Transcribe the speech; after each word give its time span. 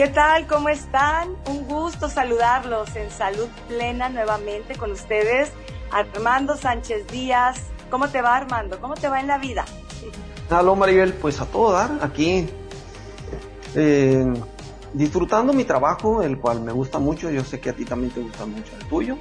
¿Qué 0.00 0.08
tal? 0.08 0.46
¿Cómo 0.46 0.70
están? 0.70 1.28
Un 1.46 1.68
gusto 1.68 2.08
saludarlos 2.08 2.96
en 2.96 3.10
Salud 3.10 3.48
Plena 3.68 4.08
nuevamente 4.08 4.74
con 4.74 4.92
ustedes. 4.92 5.52
Armando 5.90 6.56
Sánchez 6.56 7.06
Díaz. 7.08 7.66
¿Cómo 7.90 8.08
te 8.08 8.22
va 8.22 8.34
Armando? 8.34 8.80
¿Cómo 8.80 8.94
te 8.94 9.10
va 9.10 9.20
en 9.20 9.26
la 9.26 9.36
vida? 9.36 9.66
Hola 10.48 10.74
Maribel, 10.74 11.12
pues 11.12 11.38
a 11.42 11.44
todo 11.44 11.72
dar, 11.72 11.98
aquí 12.00 12.48
eh, 13.74 14.24
disfrutando 14.94 15.52
mi 15.52 15.64
trabajo, 15.64 16.22
el 16.22 16.38
cual 16.38 16.62
me 16.62 16.72
gusta 16.72 16.98
mucho, 16.98 17.28
yo 17.28 17.44
sé 17.44 17.60
que 17.60 17.68
a 17.68 17.74
ti 17.74 17.84
también 17.84 18.10
te 18.10 18.22
gusta 18.22 18.46
mucho 18.46 18.72
el 18.80 18.88
tuyo, 18.88 19.18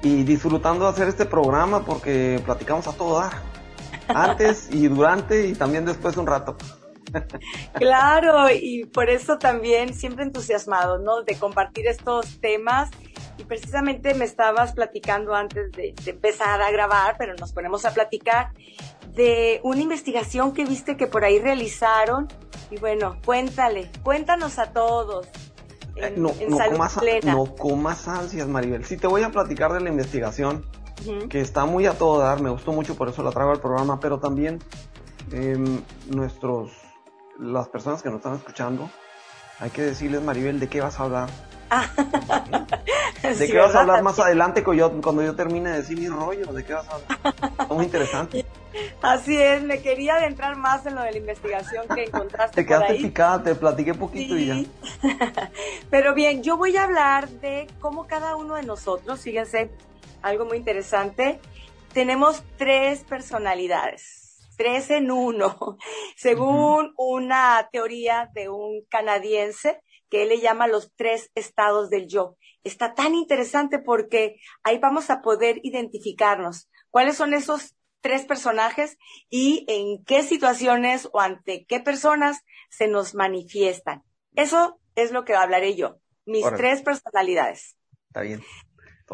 y 0.00 0.22
disfrutando 0.22 0.84
de 0.84 0.92
hacer 0.92 1.08
este 1.08 1.24
programa 1.24 1.84
porque 1.84 2.40
platicamos 2.44 2.86
a 2.86 2.92
todo 2.92 3.18
dar, 3.18 3.32
antes 4.06 4.68
y 4.72 4.86
durante 4.86 5.48
y 5.48 5.54
también 5.54 5.84
después 5.84 6.14
de 6.14 6.20
un 6.20 6.28
rato. 6.28 6.56
Claro, 7.74 8.50
y 8.50 8.84
por 8.86 9.10
eso 9.10 9.38
también 9.38 9.94
siempre 9.94 10.24
entusiasmado, 10.24 10.98
¿no? 10.98 11.22
De 11.22 11.36
compartir 11.36 11.86
estos 11.86 12.40
temas. 12.40 12.90
Y 13.38 13.44
precisamente 13.44 14.14
me 14.14 14.24
estabas 14.24 14.72
platicando 14.72 15.34
antes 15.34 15.72
de, 15.72 15.94
de 16.04 16.10
empezar 16.10 16.60
a 16.60 16.70
grabar, 16.70 17.16
pero 17.18 17.34
nos 17.34 17.52
ponemos 17.52 17.84
a 17.84 17.92
platicar 17.92 18.52
de 19.14 19.60
una 19.62 19.80
investigación 19.80 20.52
que 20.52 20.64
viste 20.64 20.96
que 20.96 21.06
por 21.06 21.24
ahí 21.24 21.38
realizaron. 21.38 22.28
Y 22.70 22.78
bueno, 22.78 23.18
cuéntale, 23.24 23.90
cuéntanos 24.02 24.58
a 24.58 24.72
todos. 24.72 25.28
Eh, 25.96 26.14
no, 26.16 26.32
no, 26.48 26.58
comas, 26.70 26.98
no 27.24 27.54
comas 27.56 28.08
ansias, 28.08 28.48
Maribel. 28.48 28.84
Sí, 28.84 28.96
te 28.96 29.06
voy 29.06 29.22
a 29.22 29.30
platicar 29.30 29.72
de 29.72 29.80
la 29.80 29.90
investigación, 29.90 30.64
que 31.28 31.40
está 31.40 31.66
muy 31.66 31.86
a 31.86 31.92
todo 31.92 32.18
dar, 32.18 32.40
me 32.40 32.48
gustó 32.48 32.72
mucho, 32.72 32.94
por 32.96 33.08
eso 33.08 33.22
la 33.22 33.30
traigo 33.30 33.50
al 33.50 33.60
programa, 33.60 34.00
pero 34.00 34.18
también 34.18 34.58
eh, 35.32 35.58
nuestros, 36.08 36.70
las 37.38 37.68
personas 37.68 38.02
que 38.02 38.08
nos 38.08 38.18
están 38.18 38.34
escuchando, 38.34 38.90
hay 39.58 39.70
que 39.70 39.82
decirles, 39.82 40.22
Maribel, 40.22 40.60
de 40.60 40.68
qué 40.68 40.80
vas 40.80 40.98
a 40.98 41.04
hablar. 41.04 41.28
¿De 43.38 43.46
qué 43.46 43.58
vas 43.58 43.74
a 43.74 43.80
hablar 43.80 44.02
más 44.02 44.18
adelante 44.18 44.62
cuando 44.62 44.90
yo, 44.90 45.00
cuando 45.00 45.22
yo 45.22 45.34
termine 45.34 45.70
de 45.70 45.76
decir 45.78 45.98
mi 45.98 46.08
rollo? 46.08 46.52
¿De 46.52 46.64
qué 46.64 46.74
vas 46.74 46.86
a 46.88 46.94
hablar? 46.96 47.68
Muy 47.70 47.84
interesante. 47.84 48.44
Así 49.02 49.36
es, 49.36 49.62
me 49.62 49.80
quería 49.80 50.16
adentrar 50.16 50.56
más 50.56 50.86
en 50.86 50.94
lo 50.94 51.02
de 51.02 51.12
la 51.12 51.18
investigación 51.18 51.86
que 51.94 52.04
encontraste. 52.04 52.62
Te 52.62 52.66
quedaste 52.66 52.94
picada, 52.94 53.42
te 53.42 53.54
platiqué 53.54 53.94
poquito 53.94 54.36
y 54.36 54.46
ya. 54.46 54.56
Pero 55.90 56.14
bien, 56.14 56.42
yo 56.42 56.56
voy 56.56 56.76
a 56.76 56.84
hablar 56.84 57.28
de 57.28 57.66
cómo 57.80 58.06
cada 58.06 58.36
uno 58.36 58.54
de 58.54 58.62
nosotros, 58.62 59.20
fíjense, 59.20 59.70
algo 60.22 60.44
muy 60.44 60.58
interesante, 60.58 61.40
tenemos 61.92 62.42
tres 62.56 63.04
personalidades, 63.04 64.21
tres 64.56 64.90
en 64.90 65.10
uno, 65.10 65.78
según 66.16 66.92
una 66.96 67.68
teoría 67.72 68.30
de 68.34 68.48
un 68.48 68.84
canadiense 68.88 69.80
que 70.08 70.22
él 70.22 70.28
le 70.28 70.40
llama 70.40 70.66
los 70.66 70.92
tres 70.94 71.30
estados 71.34 71.88
del 71.90 72.06
yo. 72.06 72.36
Está 72.64 72.94
tan 72.94 73.14
interesante 73.14 73.78
porque 73.78 74.36
ahí 74.62 74.78
vamos 74.78 75.10
a 75.10 75.22
poder 75.22 75.60
identificarnos 75.62 76.68
cuáles 76.90 77.16
son 77.16 77.34
esos 77.34 77.74
tres 78.02 78.24
personajes 78.24 78.98
y 79.30 79.64
en 79.68 80.04
qué 80.04 80.22
situaciones 80.22 81.08
o 81.12 81.20
ante 81.20 81.64
qué 81.66 81.80
personas 81.80 82.40
se 82.68 82.88
nos 82.88 83.14
manifiestan. 83.14 84.02
Eso 84.34 84.78
es 84.94 85.12
lo 85.12 85.24
que 85.24 85.34
hablaré 85.34 85.74
yo, 85.76 85.96
mis 86.26 86.44
tres 86.56 86.82
personalidades. 86.82 87.76
Está 88.08 88.20
bien. 88.20 88.42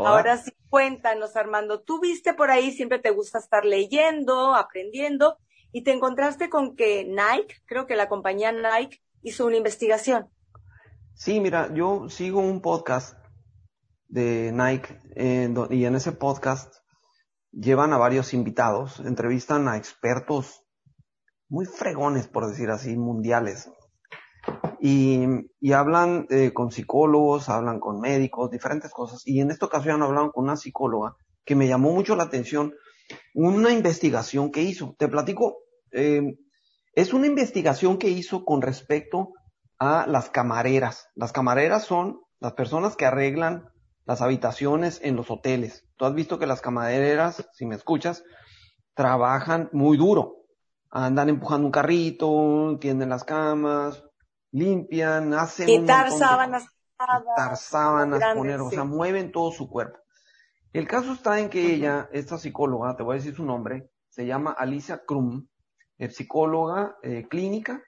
Ahora 0.07 0.37
sí, 0.37 0.53
cuéntanos, 0.69 1.37
Armando. 1.37 1.81
Tú 1.81 2.01
viste 2.01 2.35
por 2.35 2.51
ahí, 2.51 2.73
siempre 2.73 2.99
te 2.99 3.11
gusta 3.11 3.39
estar 3.39 3.65
leyendo, 3.65 4.55
aprendiendo, 4.55 5.39
y 5.73 5.83
te 5.83 5.93
encontraste 5.93 6.49
con 6.49 6.77
que 6.77 7.05
Nike, 7.05 7.57
creo 7.67 7.87
que 7.87 7.97
la 7.97 8.09
compañía 8.09 8.53
Nike, 8.53 9.03
hizo 9.23 9.47
una 9.47 9.57
investigación. 9.57 10.29
Sí, 11.15 11.41
mira, 11.41 11.73
yo 11.75 12.09
sigo 12.09 12.41
un 12.41 12.63
podcast 12.63 13.17
de 14.07 14.53
Nike 14.53 14.99
y 15.71 15.85
en 15.85 15.95
ese 15.95 16.13
podcast 16.13 16.75
llevan 17.51 17.93
a 17.93 17.99
varios 17.99 18.33
invitados, 18.35 19.01
entrevistan 19.01 19.69
a 19.69 19.77
expertos 19.77 20.65
muy 21.49 21.67
fregones, 21.67 22.29
por 22.29 22.47
decir 22.47 22.71
así, 22.71 22.97
mundiales. 22.97 23.71
Y, 24.81 25.25
hablan 25.73 26.27
eh, 26.31 26.53
con 26.53 26.71
psicólogos, 26.71 27.49
hablan 27.49 27.81
con 27.81 28.01
médicos, 28.01 28.51
diferentes 28.51 28.91
cosas. 28.91 29.23
Y 29.27 29.41
en 29.41 29.51
esta 29.51 29.67
ocasión 29.67 30.03
hablaron 30.03 30.31
con 30.31 30.45
una 30.45 30.57
psicóloga 30.57 31.17
que 31.45 31.55
me 31.55 31.69
llamó 31.69 31.93
mucho 31.93 32.15
la 32.17 32.25
atención, 32.25 32.75
una 33.35 33.73
investigación 33.73 34.51
que 34.51 34.63
hizo. 34.63 34.95
Te 34.99 35.09
platico, 35.09 35.59
eh, 35.93 36.37
es 36.95 37.13
una 37.13 37.27
investigación 37.27 37.99
que 37.99 38.11
hizo 38.11 38.45
con 38.45 38.63
respecto 38.63 39.33
a 39.79 40.07
las 40.07 40.31
camareras. 40.31 41.09
Las 41.15 41.33
camareras 41.33 41.85
son 41.85 42.21
las 42.41 42.53
personas 42.53 42.97
que 42.97 43.07
arreglan 43.07 43.71
las 44.05 44.23
habitaciones 44.23 45.01
en 45.03 45.17
los 45.17 45.31
hoteles. 45.31 45.87
Tú 45.97 46.05
has 46.05 46.15
visto 46.15 46.39
que 46.39 46.47
las 46.47 46.61
camareras, 46.61 47.49
si 47.53 47.67
me 47.67 47.75
escuchas, 47.75 48.25
trabajan 48.95 49.69
muy 49.73 49.97
duro. 49.97 50.37
Andan 50.91 51.29
empujando 51.29 51.67
un 51.67 51.73
carrito, 51.73 52.79
tienden 52.81 53.11
las 53.11 53.25
camas, 53.25 54.08
limpian, 54.51 55.35
hacen 55.35 55.67
quitar 55.67 56.11
sábanas, 56.11 56.67
quitar 56.99 57.57
sábanas, 57.57 58.35
poner, 58.35 58.61
o 58.61 58.71
sea, 58.71 58.85
mueven 58.85 59.33
todo 59.33 59.53
su 59.53 59.69
cuerpo. 59.69 59.99
El 60.73 60.87
caso 60.87 61.13
está 61.13 61.41
en 61.41 61.49
que 61.49 61.75
ella, 61.75 62.09
esta 62.13 62.39
psicóloga, 62.39 62.97
te 62.97 63.03
voy 63.03 63.15
a 63.15 63.19
decir 63.19 63.35
su 63.35 63.45
nombre, 63.45 63.91
se 64.09 64.27
llama 64.27 64.53
Alicia 64.53 65.03
Krum, 65.07 65.47
es 65.97 66.17
psicóloga 66.17 66.97
eh, 67.03 67.27
clínica. 67.29 67.83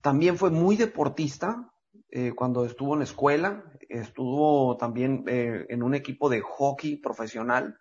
También 0.00 0.36
fue 0.36 0.50
muy 0.50 0.76
deportista 0.76 1.70
eh, 2.10 2.32
cuando 2.34 2.64
estuvo 2.64 2.94
en 2.94 3.00
la 3.00 3.04
escuela, 3.04 3.64
estuvo 3.88 4.76
también 4.76 5.24
eh, 5.28 5.66
en 5.68 5.82
un 5.82 5.94
equipo 5.94 6.28
de 6.28 6.40
hockey 6.40 6.96
profesional, 6.96 7.78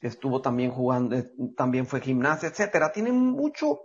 estuvo 0.00 0.42
también 0.42 0.70
jugando, 0.70 1.16
también 1.56 1.86
fue 1.86 2.00
gimnasia, 2.00 2.48
etcétera. 2.48 2.92
Tiene 2.92 3.12
mucho, 3.12 3.80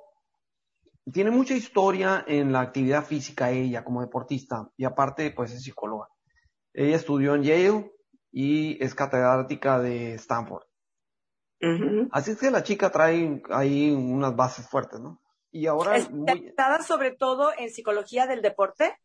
tiene 1.12 1.32
mucha 1.32 1.54
historia 1.54 2.24
en 2.28 2.52
la 2.52 2.62
actividad 2.62 3.04
física 3.04 3.52
ella 3.52 3.84
como 3.84 4.02
deportista 4.02 4.70
y 4.78 4.86
aparte 4.86 5.32
pues 5.32 5.52
es 5.52 5.64
psicóloga. 5.64 6.08
Ella 6.74 6.96
estudió 6.96 7.36
en 7.36 7.44
Yale 7.44 7.92
y 8.32 8.84
es 8.84 8.94
catedrática 8.96 9.80
de 9.80 10.14
Stanford. 10.16 10.64
Así 12.12 12.32
es 12.32 12.40
que 12.40 12.52
la 12.52 12.64
chica 12.64 12.90
trae 12.90 13.42
ahí 13.50 13.92
unas 13.92 14.36
bases 14.36 14.70
fuertes, 14.70 15.00
¿no? 15.00 15.22
Y 15.52 15.66
ahora... 15.66 15.98
¿Especializada 15.98 16.84
sobre 16.84 17.12
todo 17.12 17.52
en 17.58 17.70
psicología 17.70 18.28
del 18.28 18.42
deporte? 18.42 18.96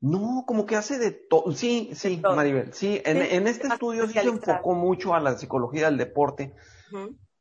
No, 0.00 0.44
como 0.46 0.66
que 0.66 0.76
hace 0.76 0.98
de 0.98 1.12
todo. 1.12 1.52
Sí, 1.52 1.90
sí, 1.94 2.20
Maribel. 2.22 2.72
Sí, 2.72 3.00
en, 3.04 3.18
en 3.18 3.46
este 3.46 3.68
estudio 3.68 4.06
sí 4.06 4.14
se 4.14 4.28
enfocó 4.28 4.74
mucho 4.74 5.14
a 5.14 5.20
la 5.20 5.36
psicología 5.36 5.86
del 5.86 5.98
deporte. 5.98 6.54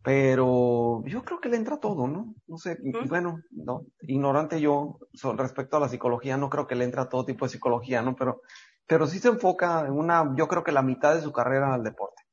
Pero 0.09 1.03
yo 1.05 1.23
creo 1.23 1.39
que 1.39 1.49
le 1.49 1.57
entra 1.57 1.77
todo, 1.77 2.07
¿no? 2.07 2.33
No 2.47 2.57
sé, 2.57 2.79
bueno, 3.07 3.43
no, 3.51 3.83
ignorante 4.01 4.59
yo 4.59 4.97
respecto 5.37 5.77
a 5.77 5.79
la 5.79 5.87
psicología, 5.87 6.35
no 6.35 6.49
creo 6.49 6.65
que 6.65 6.73
le 6.73 6.85
entra 6.85 7.09
todo 7.09 7.25
tipo 7.25 7.45
de 7.45 7.51
psicología, 7.51 8.01
¿no? 8.01 8.15
Pero, 8.15 8.41
pero 8.87 9.05
sí 9.05 9.19
se 9.19 9.27
enfoca 9.27 9.81
en 9.81 9.91
una, 9.91 10.33
yo 10.35 10.47
creo 10.47 10.63
que 10.63 10.71
la 10.71 10.81
mitad 10.81 11.13
de 11.13 11.21
su 11.21 11.31
carrera 11.31 11.75
al 11.75 11.83
deporte. 11.83 12.23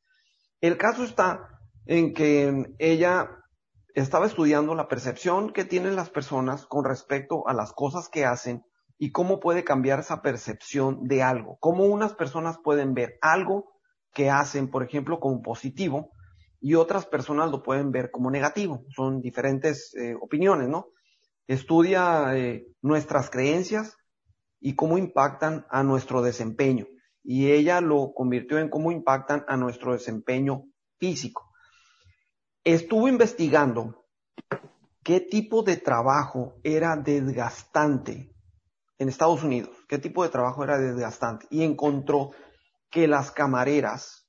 El 0.62 0.78
caso 0.78 1.04
está 1.04 1.50
en 1.84 2.14
que 2.14 2.75
ella 2.78 3.28
estaba 3.94 4.25
estudiando 4.25 4.75
la 4.75 4.88
percepción 4.88 5.53
que 5.53 5.66
tienen 5.66 5.97
las 5.97 6.08
personas 6.08 6.64
con 6.64 6.82
respecto 6.82 7.47
a 7.47 7.53
las 7.53 7.75
cosas 7.75 8.08
que 8.08 8.25
hacen 8.25 8.64
y 8.97 9.12
cómo 9.12 9.38
puede 9.38 9.64
cambiar 9.64 9.98
esa 9.98 10.22
percepción 10.22 11.06
de 11.08 11.22
algo. 11.22 11.58
Cómo 11.60 11.84
unas 11.84 12.14
personas 12.14 12.56
pueden 12.56 12.94
ver 12.94 13.19
algo 13.20 13.66
que 14.14 14.31
hacen, 14.31 14.70
por 14.70 14.82
ejemplo, 14.82 15.20
como 15.20 15.43
positivo 15.43 16.16
y 16.66 16.75
otras 16.75 17.06
personas 17.06 17.50
lo 17.50 17.62
pueden 17.62 17.93
ver 17.93 18.10
como 18.10 18.31
negativo. 18.31 18.85
Son 18.94 19.20
diferentes 19.20 19.94
eh, 19.94 20.14
opiniones, 20.20 20.69
¿no? 20.69 20.88
Estudia 21.46 22.37
eh, 22.37 22.67
nuestras 22.82 23.31
creencias 23.31 23.96
y 24.61 24.75
cómo 24.75 24.99
impactan 24.99 25.67
a 25.70 25.82
nuestro 25.82 26.23
desempeño. 26.23 26.87
Y 27.23 27.50
ella 27.50 27.81
lo 27.81 28.12
convirtió 28.14 28.58
en 28.58 28.69
cómo 28.69 28.91
impactan 28.91 29.44
a 29.49 29.56
nuestro 29.56 29.93
desempeño 29.93 30.64
físico 30.99 31.46
estuvo 32.67 33.06
investigando 33.06 34.05
qué 35.05 35.20
tipo 35.20 35.62
de 35.62 35.76
trabajo 35.76 36.55
era 36.64 36.96
desgastante 36.96 38.35
en 38.99 39.08
Estados 39.08 39.44
Unidos, 39.44 39.70
qué 39.88 39.99
tipo 39.99 40.25
de 40.25 40.31
trabajo 40.31 40.64
era 40.64 40.76
desgastante, 40.76 41.46
y 41.49 41.62
encontró 41.62 42.32
que 42.91 43.06
las 43.06 43.31
camareras 43.31 44.29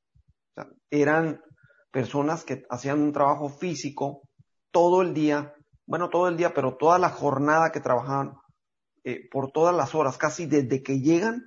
eran 0.92 1.42
personas 1.92 2.44
que 2.44 2.64
hacían 2.70 3.02
un 3.02 3.14
trabajo 3.14 3.50
físico 3.50 4.22
todo 4.72 5.02
el 5.02 5.14
día, 5.14 5.54
bueno, 5.86 6.10
todo 6.10 6.28
el 6.28 6.38
día, 6.38 6.54
pero 6.54 6.78
toda 6.78 7.00
la 7.00 7.10
jornada 7.10 7.72
que 7.72 7.80
trabajaban, 7.80 8.34
eh, 9.04 9.28
por 9.32 9.52
todas 9.52 9.76
las 9.76 9.96
horas, 9.96 10.18
casi 10.18 10.46
desde 10.46 10.84
que 10.84 11.00
llegan 11.00 11.44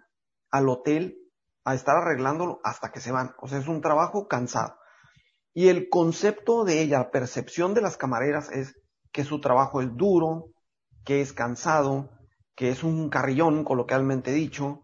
al 0.50 0.68
hotel 0.68 1.18
a 1.64 1.74
estar 1.74 1.96
arreglándolo 1.96 2.60
hasta 2.64 2.90
que 2.90 3.00
se 3.00 3.12
van. 3.12 3.34
O 3.40 3.48
sea, 3.48 3.58
es 3.58 3.68
un 3.68 3.80
trabajo 3.80 4.26
cansado. 4.28 4.76
Y 5.52 5.68
el 5.68 5.88
concepto 5.88 6.64
de 6.64 6.80
ella, 6.80 6.98
la 6.98 7.10
percepción 7.10 7.74
de 7.74 7.82
las 7.82 7.96
camareras 7.96 8.50
es 8.50 8.80
que 9.12 9.24
su 9.24 9.40
trabajo 9.40 9.80
es 9.80 9.94
duro, 9.94 10.46
que 11.04 11.20
es 11.20 11.32
cansado, 11.32 12.10
que 12.54 12.70
es 12.70 12.82
un 12.82 13.10
carrillón, 13.10 13.64
coloquialmente 13.64 14.32
dicho, 14.32 14.82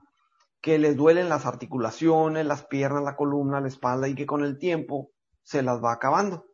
que 0.60 0.78
les 0.78 0.96
duelen 0.96 1.28
las 1.28 1.46
articulaciones, 1.46 2.44
las 2.44 2.66
piernas, 2.66 3.04
la 3.04 3.16
columna, 3.16 3.60
la 3.60 3.68
espalda 3.68 4.08
y 4.08 4.14
que 4.14 4.26
con 4.26 4.44
el 4.44 4.58
tiempo 4.58 5.10
se 5.46 5.62
las 5.62 5.82
va 5.82 5.92
acabando. 5.92 6.44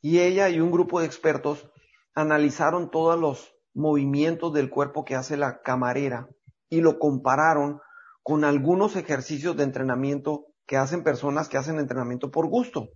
Y 0.00 0.20
ella 0.20 0.48
y 0.48 0.60
un 0.60 0.70
grupo 0.70 1.00
de 1.00 1.06
expertos 1.06 1.68
analizaron 2.14 2.90
todos 2.90 3.18
los 3.18 3.54
movimientos 3.74 4.52
del 4.52 4.70
cuerpo 4.70 5.04
que 5.04 5.16
hace 5.16 5.36
la 5.36 5.62
camarera 5.62 6.28
y 6.68 6.80
lo 6.80 6.98
compararon 6.98 7.80
con 8.22 8.44
algunos 8.44 8.94
ejercicios 8.96 9.56
de 9.56 9.64
entrenamiento 9.64 10.46
que 10.66 10.76
hacen 10.76 11.02
personas 11.02 11.48
que 11.48 11.58
hacen 11.58 11.78
entrenamiento 11.78 12.30
por 12.30 12.46
gusto, 12.46 12.90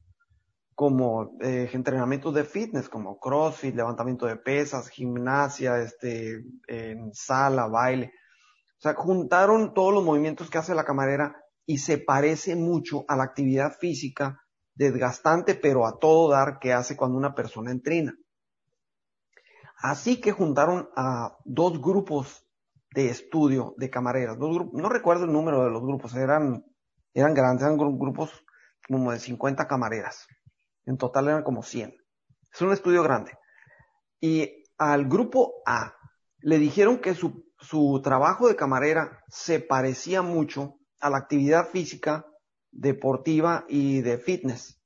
como 0.75 1.37
eh, 1.41 1.69
entrenamientos 1.73 2.33
de 2.33 2.45
fitness, 2.45 2.89
como 2.89 3.19
CrossFit, 3.19 3.75
levantamiento 3.75 4.27
de 4.27 4.37
pesas, 4.37 4.89
gimnasia, 4.89 5.81
este, 5.81 6.45
en 6.69 7.13
sala, 7.13 7.67
baile. 7.67 8.13
O 8.79 8.81
sea, 8.81 8.95
juntaron 8.95 9.75
todos 9.75 9.93
los 9.93 10.05
movimientos 10.05 10.49
que 10.49 10.59
hace 10.59 10.75
la 10.75 10.85
camarera 10.85 11.35
y 11.65 11.79
se 11.79 11.99
parece 11.99 12.55
mucho 12.55 13.05
a 13.09 13.17
la 13.17 13.25
actividad 13.25 13.73
física 13.73 14.41
desgastante, 14.77 15.55
pero 15.55 15.87
a 15.87 15.99
todo 15.99 16.31
dar 16.31 16.59
que 16.61 16.73
hace 16.73 16.97
cuando 16.97 17.19
una 17.19 17.35
persona 17.35 17.73
entrena. 17.73 18.15
Así 19.79 20.21
que 20.21 20.33
juntaron 20.33 20.89
a 20.97 21.37
dos 21.45 21.81
grupos 21.81 22.47
de 22.93 23.11
estudio 23.11 23.75
de 23.77 23.91
camareras, 23.91 24.39
no 24.39 24.89
recuerdo 24.89 25.25
el 25.25 25.33
número 25.33 25.65
de 25.65 25.71
los 25.71 25.83
grupos, 25.83 26.15
eran, 26.15 26.65
eran 27.13 27.35
grandes, 27.35 27.65
eran 27.65 27.77
grupos 27.77 28.31
como 28.89 29.13
de 29.13 29.19
50 29.19 29.67
camareras. 29.67 30.27
En 30.87 30.97
total 30.97 31.29
eran 31.29 31.43
como 31.43 31.63
100. 31.63 31.95
Es 32.53 32.63
un 32.63 32.73
estudio 32.73 33.03
grande. 33.03 33.33
Y 34.21 34.65
al 34.79 35.09
grupo 35.09 35.63
A 35.67 35.95
le 36.39 36.59
dijeron 36.59 36.99
que 36.99 37.15
su, 37.15 37.45
su 37.59 38.01
trabajo 38.03 38.49
de 38.49 38.57
camarera 38.57 39.23
se 39.29 39.61
parecía 39.61 40.23
mucho 40.23 40.79
a 41.01 41.11
la 41.11 41.19
actividad 41.19 41.69
física, 41.69 42.25
deportiva 42.77 43.65
y 43.69 44.01
de 44.01 44.19
fitness 44.19 44.77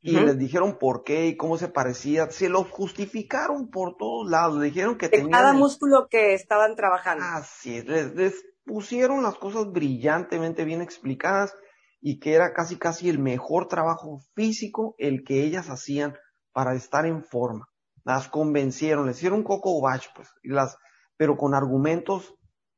y 0.00 0.12
les 0.12 0.38
dijeron 0.38 0.78
por 0.78 1.02
qué 1.02 1.26
y 1.26 1.36
cómo 1.36 1.58
se 1.58 1.68
parecía, 1.68 2.30
se 2.30 2.48
lo 2.48 2.64
justificaron 2.64 3.68
por 3.68 3.96
todos 3.96 4.30
lados, 4.30 4.58
le 4.58 4.66
dijeron 4.66 4.96
que 4.96 5.08
de 5.08 5.28
cada 5.28 5.52
músculo 5.52 6.06
que 6.08 6.34
estaban 6.34 6.76
trabajando. 6.76 7.24
Así 7.24 7.78
es, 7.78 7.86
les, 7.86 8.44
pusieron 8.64 9.22
las 9.22 9.36
cosas 9.36 9.72
brillantemente 9.72 10.64
bien 10.64 10.82
explicadas 10.82 11.54
y 12.00 12.20
que 12.20 12.34
era 12.34 12.52
casi 12.52 12.76
casi 12.76 13.08
el 13.08 13.18
mejor 13.18 13.66
trabajo 13.66 14.20
físico 14.34 14.94
el 14.98 15.24
que 15.24 15.42
ellas 15.42 15.70
hacían 15.70 16.16
para 16.52 16.74
estar 16.74 17.06
en 17.06 17.24
forma. 17.24 17.66
Las 18.04 18.28
convencieron, 18.28 19.06
les 19.06 19.16
hicieron 19.16 19.38
un 19.38 19.44
coco 19.44 19.80
batch, 19.80 20.08
pues, 20.14 20.28
y 20.42 20.50
las, 20.50 20.76
pero 21.16 21.36
con 21.36 21.54
argumentos 21.54 22.34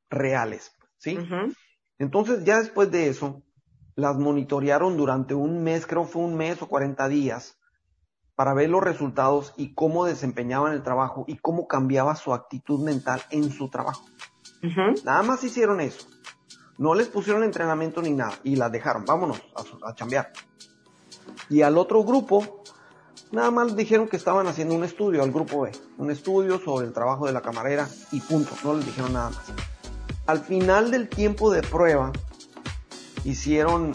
reales, 0.08 0.72
¿sí? 0.96 1.18
Entonces 1.98 2.44
ya 2.44 2.58
después 2.58 2.90
de 2.90 3.08
eso, 3.08 3.42
las 4.00 4.16
monitorearon 4.16 4.96
durante 4.96 5.34
un 5.34 5.62
mes, 5.62 5.86
creo 5.86 6.04
fue 6.04 6.22
un 6.22 6.36
mes 6.36 6.60
o 6.62 6.68
40 6.68 7.08
días, 7.08 7.58
para 8.34 8.54
ver 8.54 8.70
los 8.70 8.82
resultados 8.82 9.52
y 9.56 9.74
cómo 9.74 10.06
desempeñaban 10.06 10.72
el 10.72 10.82
trabajo 10.82 11.24
y 11.28 11.36
cómo 11.36 11.68
cambiaba 11.68 12.16
su 12.16 12.32
actitud 12.32 12.80
mental 12.80 13.22
en 13.30 13.50
su 13.50 13.68
trabajo. 13.68 14.04
Nada 15.04 15.22
más 15.22 15.44
hicieron 15.44 15.80
eso. 15.80 16.06
No 16.78 16.94
les 16.94 17.08
pusieron 17.08 17.44
entrenamiento 17.44 18.00
ni 18.00 18.10
nada 18.10 18.32
y 18.42 18.56
las 18.56 18.72
dejaron, 18.72 19.04
vámonos 19.04 19.42
a, 19.54 19.90
a 19.90 19.94
chambear. 19.94 20.32
Y 21.50 21.60
al 21.60 21.76
otro 21.76 22.02
grupo, 22.02 22.62
nada 23.30 23.50
más 23.50 23.76
dijeron 23.76 24.08
que 24.08 24.16
estaban 24.16 24.46
haciendo 24.46 24.74
un 24.74 24.84
estudio, 24.84 25.22
al 25.22 25.32
grupo 25.32 25.60
B, 25.60 25.72
un 25.98 26.10
estudio 26.10 26.58
sobre 26.58 26.86
el 26.86 26.94
trabajo 26.94 27.26
de 27.26 27.32
la 27.32 27.42
camarera 27.42 27.86
y 28.12 28.20
punto, 28.20 28.52
no 28.64 28.74
les 28.74 28.86
dijeron 28.86 29.12
nada 29.12 29.30
más. 29.30 29.52
Al 30.26 30.38
final 30.40 30.90
del 30.90 31.10
tiempo 31.10 31.50
de 31.50 31.60
prueba, 31.62 32.12
hicieron 33.24 33.92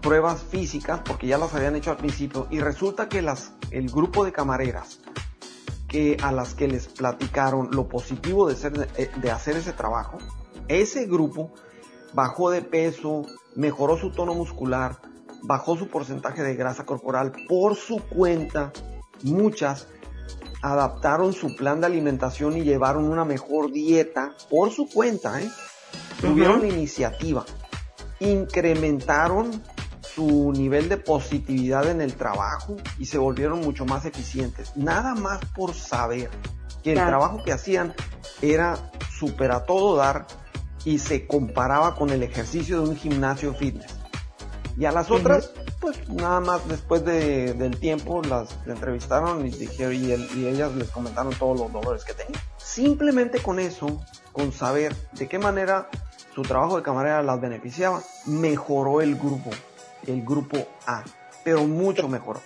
pruebas 0.00 0.42
físicas 0.42 1.00
porque 1.04 1.26
ya 1.26 1.38
las 1.38 1.54
habían 1.54 1.76
hecho 1.76 1.90
al 1.90 1.96
principio 1.96 2.46
y 2.50 2.60
resulta 2.60 3.08
que 3.08 3.22
las, 3.22 3.52
el 3.70 3.90
grupo 3.90 4.24
de 4.24 4.32
camareras 4.32 5.00
que 5.88 6.16
a 6.22 6.30
las 6.32 6.54
que 6.54 6.68
les 6.68 6.86
platicaron 6.86 7.70
lo 7.72 7.88
positivo 7.88 8.48
de, 8.48 8.54
ser, 8.54 8.88
eh, 8.96 9.10
de 9.16 9.30
hacer 9.30 9.56
ese 9.56 9.72
trabajo, 9.72 10.18
ese 10.68 11.06
grupo 11.06 11.52
bajó 12.12 12.50
de 12.50 12.62
peso, 12.62 13.22
mejoró 13.56 13.98
su 13.98 14.12
tono 14.12 14.34
muscular, 14.34 15.00
bajó 15.42 15.76
su 15.76 15.88
porcentaje 15.88 16.42
de 16.42 16.54
grasa 16.54 16.86
corporal 16.86 17.32
por 17.48 17.74
su 17.74 18.00
cuenta, 18.08 18.72
muchas 19.24 19.88
adaptaron 20.62 21.32
su 21.32 21.56
plan 21.56 21.80
de 21.80 21.86
alimentación 21.86 22.56
y 22.56 22.62
llevaron 22.62 23.10
una 23.10 23.24
mejor 23.24 23.72
dieta 23.72 24.34
por 24.48 24.70
su 24.70 24.88
cuenta, 24.88 25.40
¿eh? 25.40 25.50
Tuvieron 26.20 26.66
iniciativa, 26.66 27.44
incrementaron 28.20 29.62
su 30.14 30.52
nivel 30.52 30.88
de 30.88 30.96
positividad 30.96 31.88
en 31.88 32.00
el 32.00 32.14
trabajo 32.14 32.76
y 32.98 33.06
se 33.06 33.18
volvieron 33.18 33.60
mucho 33.60 33.84
más 33.84 34.04
eficientes. 34.04 34.76
Nada 34.76 35.14
más 35.14 35.40
por 35.54 35.74
saber 35.74 36.30
que 36.82 36.92
el 36.92 36.98
trabajo 36.98 37.42
que 37.44 37.52
hacían 37.52 37.94
era 38.42 38.90
super 39.18 39.52
a 39.52 39.64
todo 39.64 39.96
dar 39.96 40.26
y 40.84 40.98
se 40.98 41.26
comparaba 41.26 41.94
con 41.94 42.10
el 42.10 42.22
ejercicio 42.22 42.82
de 42.82 42.88
un 42.88 42.96
gimnasio 42.96 43.54
fitness. 43.54 43.94
Y 44.78 44.86
a 44.86 44.92
las 44.92 45.10
otras, 45.10 45.52
pues 45.80 46.08
nada 46.08 46.40
más 46.40 46.68
después 46.68 47.04
de, 47.04 47.54
del 47.54 47.78
tiempo 47.78 48.22
las 48.22 48.48
entrevistaron 48.66 49.46
y, 49.46 49.50
dijeron, 49.50 49.94
y, 49.94 50.38
y 50.38 50.46
ellas 50.46 50.74
les 50.74 50.90
comentaron 50.90 51.32
todos 51.34 51.58
los 51.58 51.72
dolores 51.72 52.04
que 52.04 52.14
tenían. 52.14 52.40
Simplemente 52.58 53.42
con 53.42 53.58
eso, 53.58 54.00
con 54.32 54.52
saber 54.52 54.94
de 55.12 55.28
qué 55.28 55.38
manera 55.38 55.88
su 56.34 56.42
trabajo 56.42 56.76
de 56.76 56.82
camarera 56.82 57.22
las 57.22 57.40
beneficiaba, 57.40 58.02
mejoró 58.26 59.00
el 59.00 59.16
grupo, 59.16 59.50
el 60.06 60.22
grupo 60.22 60.58
A, 60.86 61.02
pero 61.44 61.66
mucho 61.66 62.08
mejoró. 62.08 62.40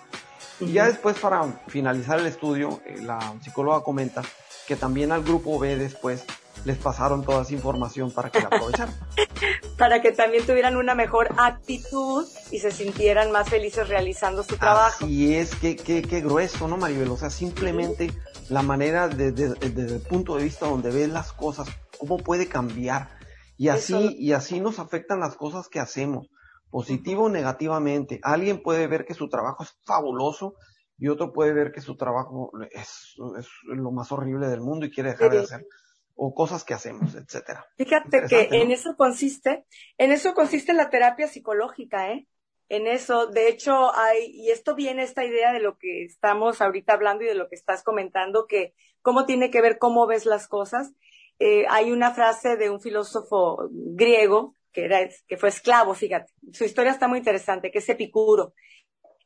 Y 0.60 0.72
ya 0.72 0.86
después, 0.86 1.18
para 1.18 1.42
finalizar 1.66 2.20
el 2.20 2.26
estudio, 2.26 2.80
eh, 2.86 3.00
la 3.02 3.34
psicóloga 3.42 3.82
comenta 3.82 4.22
que 4.66 4.76
también 4.76 5.12
al 5.12 5.22
grupo 5.22 5.58
B 5.58 5.76
después 5.76 6.24
les 6.64 6.78
pasaron 6.78 7.24
toda 7.24 7.42
esa 7.42 7.52
información 7.52 8.10
para 8.10 8.30
que 8.30 8.40
la 8.40 8.46
aprovecharan. 8.46 8.94
para 9.78 10.00
que 10.00 10.12
también 10.12 10.46
tuvieran 10.46 10.76
una 10.76 10.94
mejor 10.94 11.34
actitud 11.36 12.26
y 12.50 12.58
se 12.58 12.70
sintieran 12.70 13.32
más 13.32 13.48
felices 13.48 13.88
realizando 13.88 14.42
su 14.42 14.56
trabajo. 14.56 15.06
Y 15.06 15.34
es, 15.34 15.54
que, 15.56 15.76
que, 15.76 16.20
grueso, 16.20 16.68
¿no, 16.68 16.76
Maribel? 16.76 17.10
O 17.10 17.16
sea, 17.16 17.30
simplemente 17.30 18.12
la 18.48 18.62
manera 18.62 19.08
desde, 19.08 19.54
desde 19.54 19.96
el 19.96 20.02
punto 20.02 20.36
de 20.36 20.44
vista 20.44 20.66
donde 20.66 20.90
ves 20.90 21.08
las 21.08 21.32
cosas, 21.32 21.68
cómo 21.98 22.18
puede 22.18 22.48
cambiar 22.48 23.08
y 23.56 23.68
así, 23.68 24.16
y 24.18 24.32
así 24.32 24.60
nos 24.60 24.78
afectan 24.78 25.20
las 25.20 25.36
cosas 25.36 25.68
que 25.68 25.80
hacemos, 25.80 26.28
positivo 26.70 27.24
o 27.24 27.28
negativamente. 27.28 28.20
Alguien 28.22 28.62
puede 28.62 28.86
ver 28.86 29.04
que 29.04 29.14
su 29.14 29.28
trabajo 29.28 29.62
es 29.62 29.78
fabuloso 29.84 30.54
y 30.98 31.08
otro 31.08 31.32
puede 31.32 31.52
ver 31.52 31.72
que 31.72 31.80
su 31.80 31.96
trabajo 31.96 32.50
es, 32.72 33.14
es 33.38 33.46
lo 33.64 33.92
más 33.92 34.10
horrible 34.12 34.48
del 34.48 34.60
mundo 34.60 34.86
y 34.86 34.90
quiere 34.90 35.10
dejar 35.10 35.30
de 35.30 35.38
hacer 35.40 35.66
o 36.14 36.34
cosas 36.34 36.64
que 36.64 36.74
hacemos, 36.74 37.14
etcétera. 37.14 37.66
Fíjate 37.76 38.24
que 38.28 38.48
en 38.52 38.70
eso 38.70 38.96
consiste, 38.96 39.64
en 39.98 40.12
eso 40.12 40.34
consiste 40.34 40.72
la 40.72 40.90
terapia 40.90 41.28
psicológica, 41.28 42.10
¿eh? 42.12 42.26
En 42.68 42.86
eso, 42.86 43.26
de 43.26 43.48
hecho, 43.48 43.94
hay, 43.94 44.30
y 44.32 44.50
esto 44.50 44.74
viene 44.74 45.02
esta 45.02 45.24
idea 45.24 45.52
de 45.52 45.60
lo 45.60 45.76
que 45.76 46.04
estamos 46.04 46.62
ahorita 46.62 46.94
hablando 46.94 47.24
y 47.24 47.26
de 47.26 47.34
lo 47.34 47.48
que 47.48 47.56
estás 47.56 47.82
comentando, 47.82 48.46
que 48.46 48.74
cómo 49.02 49.26
tiene 49.26 49.50
que 49.50 49.60
ver 49.60 49.78
cómo 49.78 50.06
ves 50.06 50.24
las 50.24 50.48
cosas. 50.48 50.92
Eh, 51.38 51.66
hay 51.68 51.92
una 51.92 52.12
frase 52.12 52.56
de 52.56 52.70
un 52.70 52.80
filósofo 52.80 53.68
griego 53.70 54.54
que, 54.72 54.86
era, 54.86 55.06
que 55.26 55.36
fue 55.36 55.50
esclavo, 55.50 55.94
fíjate. 55.94 56.32
Su 56.52 56.64
historia 56.64 56.92
está 56.92 57.06
muy 57.06 57.18
interesante, 57.18 57.70
que 57.70 57.78
es 57.78 57.88
Epicuro. 57.88 58.54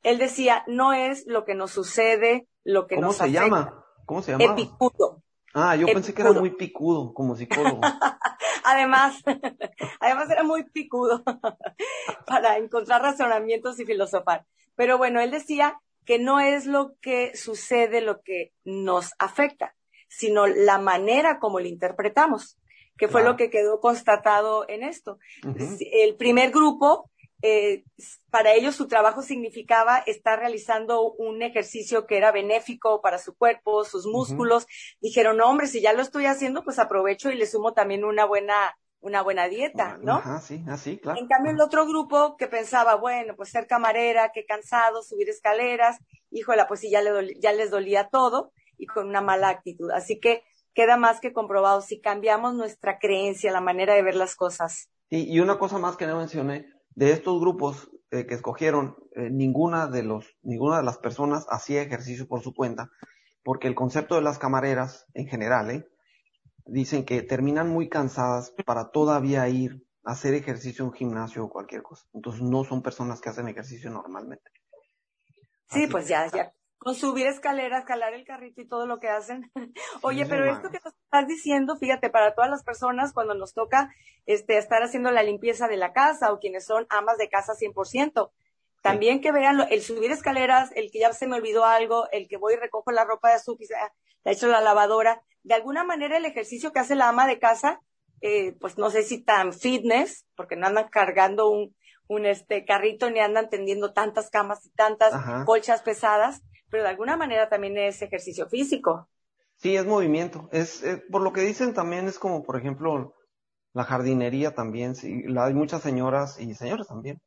Él 0.02 0.18
decía, 0.18 0.64
no 0.66 0.92
es 0.92 1.24
lo 1.26 1.44
que 1.44 1.54
nos 1.54 1.70
sucede, 1.70 2.48
lo 2.64 2.86
que 2.86 2.96
nos 2.96 3.16
¿Cómo 3.16 3.26
se 3.26 3.32
llama? 3.32 3.84
¿Cómo 4.04 4.22
se 4.22 4.32
llama? 4.32 4.44
Epicuro. 4.44 5.22
Ah, 5.54 5.76
yo 5.76 5.86
pensé 5.86 6.14
que 6.14 6.22
era 6.22 6.32
muy 6.32 6.50
picudo 6.50 7.14
como 7.14 7.34
psicólogo. 7.34 7.80
además, 8.64 9.22
además 10.00 10.30
era 10.30 10.42
muy 10.42 10.64
picudo 10.64 11.22
para 12.26 12.58
encontrar 12.58 13.02
razonamientos 13.02 13.78
y 13.80 13.84
filosofar. 13.84 14.46
Pero 14.76 14.98
bueno, 14.98 15.20
él 15.20 15.30
decía 15.30 15.80
que 16.04 16.18
no 16.18 16.40
es 16.40 16.66
lo 16.66 16.94
que 17.00 17.36
sucede 17.36 18.00
lo 18.00 18.22
que 18.22 18.52
nos 18.64 19.12
afecta, 19.18 19.74
sino 20.08 20.46
la 20.46 20.78
manera 20.78 21.38
como 21.38 21.60
lo 21.60 21.66
interpretamos, 21.66 22.58
que 22.96 23.08
fue 23.08 23.22
lo 23.22 23.36
que 23.36 23.50
quedó 23.50 23.80
constatado 23.80 24.66
en 24.68 24.82
esto. 24.82 25.18
El 25.92 26.16
primer 26.16 26.50
grupo, 26.50 27.10
eh, 27.40 27.84
para 28.30 28.52
ellos 28.52 28.74
su 28.74 28.88
trabajo 28.88 29.22
significaba 29.22 29.98
estar 29.98 30.38
realizando 30.38 31.12
un 31.12 31.42
ejercicio 31.42 32.06
que 32.06 32.16
era 32.16 32.32
benéfico 32.32 33.00
para 33.00 33.18
su 33.18 33.36
cuerpo, 33.36 33.84
sus 33.84 34.06
músculos. 34.06 34.66
Dijeron, 35.00 35.36
no, 35.36 35.48
hombre, 35.48 35.68
si 35.68 35.80
ya 35.80 35.92
lo 35.92 36.02
estoy 36.02 36.26
haciendo, 36.26 36.64
pues 36.64 36.78
aprovecho 36.78 37.30
y 37.30 37.36
le 37.36 37.46
sumo 37.46 37.74
también 37.74 38.04
una 38.04 38.24
buena 38.24 38.76
una 39.00 39.22
buena 39.22 39.46
dieta, 39.46 39.96
¿no? 40.02 40.16
Ajá, 40.16 40.40
sí, 40.40 40.64
así, 40.68 40.96
ah, 40.96 41.00
claro. 41.00 41.20
En 41.20 41.28
cambio, 41.28 41.52
el 41.52 41.60
otro 41.60 41.86
grupo 41.86 42.36
que 42.36 42.48
pensaba, 42.48 42.96
bueno, 42.96 43.36
pues 43.36 43.50
ser 43.50 43.68
camarera, 43.68 44.32
qué 44.34 44.44
cansado, 44.44 45.04
subir 45.04 45.28
escaleras, 45.28 45.98
híjola, 46.30 46.66
pues 46.66 46.80
sí, 46.80 46.90
ya, 46.90 47.00
le 47.00 47.38
ya 47.38 47.52
les 47.52 47.70
dolía 47.70 48.08
todo, 48.08 48.52
y 48.76 48.86
con 48.86 49.06
una 49.06 49.20
mala 49.20 49.50
actitud. 49.50 49.92
Así 49.92 50.18
que 50.18 50.42
queda 50.74 50.96
más 50.96 51.20
que 51.20 51.32
comprobado 51.32 51.80
si 51.80 52.00
cambiamos 52.00 52.54
nuestra 52.54 52.98
creencia, 52.98 53.52
la 53.52 53.60
manera 53.60 53.94
de 53.94 54.02
ver 54.02 54.16
las 54.16 54.34
cosas. 54.34 54.90
y 55.10 55.38
una 55.38 55.60
cosa 55.60 55.78
más 55.78 55.96
que 55.96 56.08
no 56.08 56.18
mencioné, 56.18 56.66
de 56.98 57.12
estos 57.12 57.38
grupos 57.38 57.92
eh, 58.10 58.26
que 58.26 58.34
escogieron, 58.34 58.96
eh, 59.14 59.30
ninguna 59.30 59.86
de 59.86 60.02
los, 60.02 60.36
ninguna 60.42 60.78
de 60.78 60.82
las 60.82 60.98
personas 60.98 61.46
hacía 61.48 61.80
ejercicio 61.80 62.26
por 62.26 62.42
su 62.42 62.52
cuenta, 62.52 62.90
porque 63.44 63.68
el 63.68 63.76
concepto 63.76 64.16
de 64.16 64.22
las 64.22 64.40
camareras, 64.40 65.06
en 65.14 65.28
general, 65.28 65.70
¿eh? 65.70 65.86
dicen 66.66 67.04
que 67.04 67.22
terminan 67.22 67.68
muy 67.68 67.88
cansadas 67.88 68.52
para 68.66 68.90
todavía 68.90 69.48
ir 69.48 69.86
a 70.02 70.10
hacer 70.10 70.34
ejercicio 70.34 70.82
en 70.82 70.88
un 70.88 70.96
gimnasio 70.96 71.44
o 71.44 71.50
cualquier 71.50 71.82
cosa. 71.82 72.04
Entonces 72.12 72.42
no 72.42 72.64
son 72.64 72.82
personas 72.82 73.20
que 73.20 73.28
hacen 73.28 73.46
ejercicio 73.46 73.90
normalmente. 73.90 74.50
Sí, 75.70 75.86
pues 75.86 76.08
ya, 76.08 76.26
ya. 76.32 76.52
Con 76.78 76.94
subir 76.94 77.26
escaleras, 77.26 77.84
calar 77.84 78.14
el 78.14 78.24
carrito 78.24 78.60
y 78.60 78.68
todo 78.68 78.86
lo 78.86 79.00
que 79.00 79.08
hacen. 79.08 79.50
Oye, 80.02 80.26
pero 80.26 80.50
esto 80.50 80.70
que 80.70 80.80
nos 80.84 80.94
estás 80.94 81.26
diciendo, 81.26 81.76
fíjate, 81.76 82.08
para 82.08 82.34
todas 82.34 82.50
las 82.50 82.62
personas 82.62 83.12
cuando 83.12 83.34
nos 83.34 83.52
toca 83.52 83.92
este, 84.26 84.58
estar 84.58 84.82
haciendo 84.82 85.10
la 85.10 85.22
limpieza 85.22 85.66
de 85.68 85.76
la 85.76 85.92
casa 85.92 86.32
o 86.32 86.38
quienes 86.38 86.64
son 86.66 86.86
amas 86.88 87.18
de 87.18 87.28
casa 87.28 87.54
100%, 87.54 88.30
también 88.82 89.20
que 89.20 89.32
vean 89.32 89.66
el 89.70 89.82
subir 89.82 90.12
escaleras, 90.12 90.70
el 90.74 90.90
que 90.90 91.00
ya 91.00 91.12
se 91.12 91.26
me 91.26 91.36
olvidó 91.36 91.64
algo, 91.64 92.08
el 92.12 92.28
que 92.28 92.36
voy 92.36 92.54
y 92.54 92.56
recojo 92.56 92.92
la 92.92 93.04
ropa 93.04 93.28
de 93.28 93.34
azúcar, 93.34 93.92
la 94.24 94.32
hecho 94.32 94.46
la 94.46 94.60
lavadora, 94.60 95.22
de 95.42 95.54
alguna 95.54 95.84
manera 95.84 96.16
el 96.16 96.24
ejercicio 96.24 96.72
que 96.72 96.78
hace 96.78 96.94
la 96.94 97.08
ama 97.08 97.26
de 97.26 97.38
casa, 97.38 97.80
eh, 98.20 98.52
pues 98.60 98.78
no 98.78 98.90
sé 98.90 99.02
si 99.02 99.22
tan 99.22 99.52
fitness, 99.52 100.26
porque 100.36 100.56
no 100.56 100.66
andan 100.66 100.88
cargando 100.88 101.48
un, 101.48 101.74
un 102.08 102.26
este 102.26 102.64
carrito 102.64 103.10
ni 103.10 103.20
andan 103.20 103.48
tendiendo 103.48 103.92
tantas 103.92 104.30
camas 104.30 104.64
y 104.66 104.70
tantas 104.70 105.12
colchas 105.44 105.82
pesadas, 105.82 106.42
pero 106.70 106.82
de 106.82 106.90
alguna 106.90 107.16
manera 107.16 107.48
también 107.48 107.76
es 107.78 108.00
ejercicio 108.02 108.48
físico. 108.48 109.08
Sí, 109.56 109.76
es 109.76 109.86
movimiento. 109.86 110.48
Es, 110.52 110.82
eh, 110.84 111.02
por 111.10 111.22
lo 111.22 111.32
que 111.32 111.40
dicen 111.40 111.74
también 111.74 112.06
es 112.06 112.18
como, 112.18 112.44
por 112.44 112.56
ejemplo, 112.56 113.14
la 113.72 113.84
jardinería 113.84 114.54
también. 114.54 114.94
Sí, 114.94 115.24
hay 115.36 115.54
muchas 115.54 115.82
señoras 115.82 116.40
y 116.40 116.54
señores 116.54 116.86
también 116.86 117.20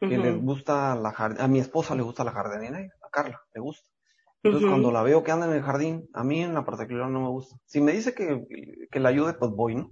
que 0.00 0.18
les 0.18 0.40
gusta 0.40 0.94
la 0.94 1.12
jardín. 1.12 1.40
A 1.40 1.48
mi 1.48 1.58
esposa 1.58 1.94
le 1.94 2.02
gusta 2.02 2.24
la 2.24 2.32
jardinería, 2.32 2.92
a 3.02 3.10
Carla 3.10 3.40
le 3.54 3.60
gusta. 3.60 3.88
Entonces, 4.42 4.68
cuando 4.68 4.92
la 4.92 5.02
veo 5.02 5.24
que 5.24 5.32
anda 5.32 5.46
en 5.46 5.52
el 5.52 5.62
jardín, 5.62 6.08
a 6.14 6.22
mí 6.22 6.42
en 6.42 6.54
la 6.54 6.64
particular 6.64 7.10
no 7.10 7.20
me 7.20 7.28
gusta. 7.28 7.56
Si 7.66 7.80
me 7.80 7.92
dice 7.92 8.14
que, 8.14 8.46
que 8.90 9.00
la 9.00 9.08
ayude, 9.08 9.34
pues 9.34 9.50
voy, 9.50 9.74
¿no? 9.74 9.90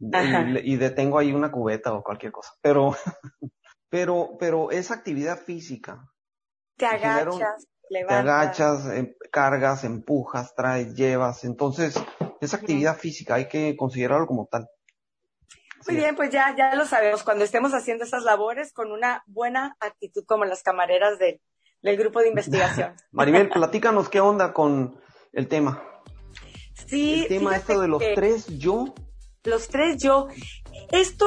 Y, 0.00 0.74
y, 0.74 0.76
detengo 0.76 1.18
ahí 1.18 1.32
una 1.32 1.50
cubeta 1.50 1.92
o 1.92 2.04
cualquier 2.04 2.30
cosa. 2.30 2.52
Pero, 2.62 2.94
pero, 3.88 4.36
pero 4.38 4.70
esa 4.70 4.94
actividad 4.94 5.38
física. 5.38 6.08
Te 6.76 6.86
agachas. 6.86 7.66
Te 7.88 8.14
agachas, 8.14 8.86
em, 8.86 9.14
cargas, 9.30 9.84
empujas, 9.84 10.54
traes, 10.54 10.94
llevas. 10.94 11.44
Entonces, 11.44 11.94
esa 12.40 12.56
actividad 12.56 12.96
física 12.96 13.34
hay 13.34 13.48
que 13.48 13.76
considerarlo 13.76 14.26
como 14.26 14.46
tal. 14.46 14.68
Muy 15.86 15.96
bien, 15.96 16.16
pues 16.16 16.30
ya, 16.30 16.54
ya 16.56 16.74
lo 16.74 16.84
sabemos. 16.84 17.22
Cuando 17.22 17.44
estemos 17.44 17.72
haciendo 17.72 18.04
esas 18.04 18.24
labores 18.24 18.72
con 18.72 18.92
una 18.92 19.22
buena 19.26 19.76
actitud 19.80 20.24
como 20.26 20.44
las 20.44 20.62
camareras 20.62 21.18
del 21.18 21.96
grupo 21.96 22.20
de 22.20 22.28
investigación. 22.28 22.94
Maribel, 23.10 23.48
platícanos 23.48 24.08
qué 24.08 24.20
onda 24.20 24.52
con 24.52 25.00
el 25.32 25.48
tema. 25.48 25.82
Sí. 26.86 27.22
El 27.22 27.28
tema 27.28 27.56
esto 27.56 27.80
de 27.80 27.88
los 27.88 28.02
tres 28.14 28.46
yo. 28.58 28.94
Los 29.44 29.68
tres 29.68 30.02
yo. 30.02 30.28
Esto 30.92 31.26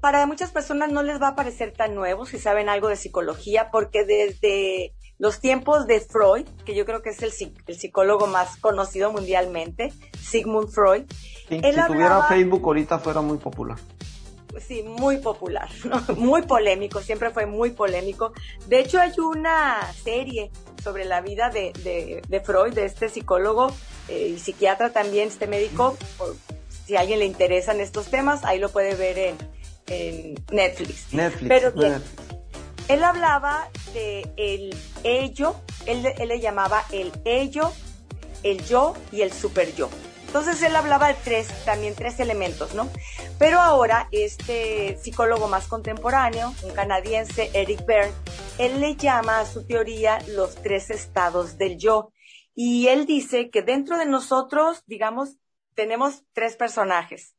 para 0.00 0.26
muchas 0.26 0.50
personas 0.50 0.90
no 0.90 1.02
les 1.02 1.20
va 1.20 1.28
a 1.28 1.34
parecer 1.34 1.72
tan 1.72 1.94
nuevo 1.94 2.26
si 2.26 2.38
saben 2.38 2.68
algo 2.68 2.88
de 2.88 2.96
psicología, 2.96 3.70
porque 3.70 4.04
desde 4.04 4.92
los 5.18 5.40
tiempos 5.40 5.86
de 5.86 6.00
Freud, 6.00 6.46
que 6.64 6.74
yo 6.74 6.84
creo 6.84 7.02
que 7.02 7.10
es 7.10 7.22
el, 7.22 7.32
psicólogo 7.32 8.26
más 8.26 8.56
conocido 8.56 9.12
mundialmente, 9.12 9.92
Sigmund 10.20 10.68
Freud. 10.68 11.04
si 11.48 11.60
tuviera 11.60 12.26
Facebook 12.28 12.62
ahorita 12.64 12.98
fuera 12.98 13.20
muy 13.20 13.38
popular. 13.38 13.78
Sí, 14.66 14.84
muy 14.84 15.18
popular, 15.18 15.68
muy 16.16 16.42
polémico, 16.42 17.00
siempre 17.00 17.30
fue 17.30 17.46
muy 17.46 17.70
polémico. 17.70 18.32
De 18.68 18.80
hecho, 18.80 19.00
hay 19.00 19.12
una 19.18 19.92
serie 19.92 20.50
sobre 20.82 21.04
la 21.04 21.20
vida 21.20 21.50
de, 21.50 22.42
Freud, 22.44 22.72
de 22.72 22.84
este 22.84 23.08
psicólogo 23.08 23.72
eh, 24.08 24.32
y 24.34 24.38
psiquiatra 24.38 24.92
también, 24.92 25.28
este 25.28 25.46
médico, 25.46 25.96
si 26.86 26.96
a 26.96 27.00
alguien 27.00 27.18
le 27.18 27.24
interesan 27.24 27.80
estos 27.80 28.06
temas, 28.08 28.44
ahí 28.44 28.58
lo 28.58 28.68
puede 28.68 28.94
ver 28.94 29.18
en, 29.18 30.34
Netflix. 30.50 31.12
Netflix. 31.12 31.48
Pero 31.48 31.72
él 32.88 33.02
hablaba 33.02 33.68
de 33.92 34.30
el 34.36 34.76
ello, 35.02 35.56
él, 35.86 36.02
le 36.02 36.40
llamaba 36.40 36.84
el 36.92 37.12
ello, 37.24 37.72
el 38.42 38.64
yo 38.64 38.94
y 39.12 39.22
el 39.22 39.32
super 39.32 39.74
yo. 39.74 39.88
Entonces 40.26 40.60
él 40.62 40.74
hablaba 40.74 41.08
de 41.08 41.14
tres, 41.14 41.48
también 41.64 41.94
tres 41.94 42.18
elementos, 42.18 42.74
¿no? 42.74 42.88
Pero 43.38 43.60
ahora 43.60 44.08
este 44.10 44.98
psicólogo 44.98 45.48
más 45.48 45.68
contemporáneo, 45.68 46.52
un 46.62 46.72
canadiense, 46.72 47.50
Eric 47.54 47.86
Berne, 47.86 48.12
él 48.58 48.80
le 48.80 48.96
llama 48.96 49.40
a 49.40 49.46
su 49.46 49.66
teoría 49.66 50.18
los 50.28 50.56
tres 50.56 50.90
estados 50.90 51.56
del 51.56 51.78
yo. 51.78 52.10
Y 52.54 52.88
él 52.88 53.06
dice 53.06 53.50
que 53.50 53.62
dentro 53.62 53.96
de 53.96 54.06
nosotros, 54.06 54.82
digamos, 54.86 55.36
tenemos 55.74 56.24
tres 56.32 56.56
personajes, 56.56 57.34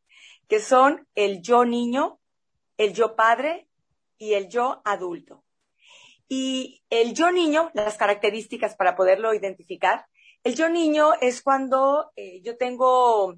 que 0.48 0.60
son 0.60 1.08
el 1.16 1.42
yo 1.42 1.66
niño, 1.66 2.20
el 2.78 2.94
yo 2.94 3.16
padre 3.16 3.65
y 4.18 4.34
el 4.34 4.50
yo 4.50 4.82
adulto. 4.86 5.44
Y 6.28 6.84
el 6.90 7.14
yo 7.14 7.32
niño, 7.32 7.70
las 7.74 7.98
características 7.98 8.76
para 8.76 8.96
poderlo 8.96 9.34
identificar, 9.34 10.06
el 10.44 10.56
yo 10.56 10.70
niño 10.70 11.14
es 11.22 11.42
cuando 11.42 12.12
eh, 12.16 12.42
yo 12.42 12.58
tengo 12.58 13.36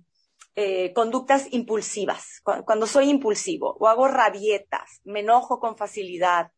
eh, 0.56 0.94
conductas 0.94 1.48
impulsivas, 1.52 2.42
cuando, 2.44 2.88
soy 2.88 3.10
impulsivo 3.10 3.78
o 3.80 3.88
hago 3.88 4.08
rabietas, 4.08 5.02
me 5.04 5.20
enojo 5.20 5.60
con 5.60 5.78
facilidad, 5.78 6.52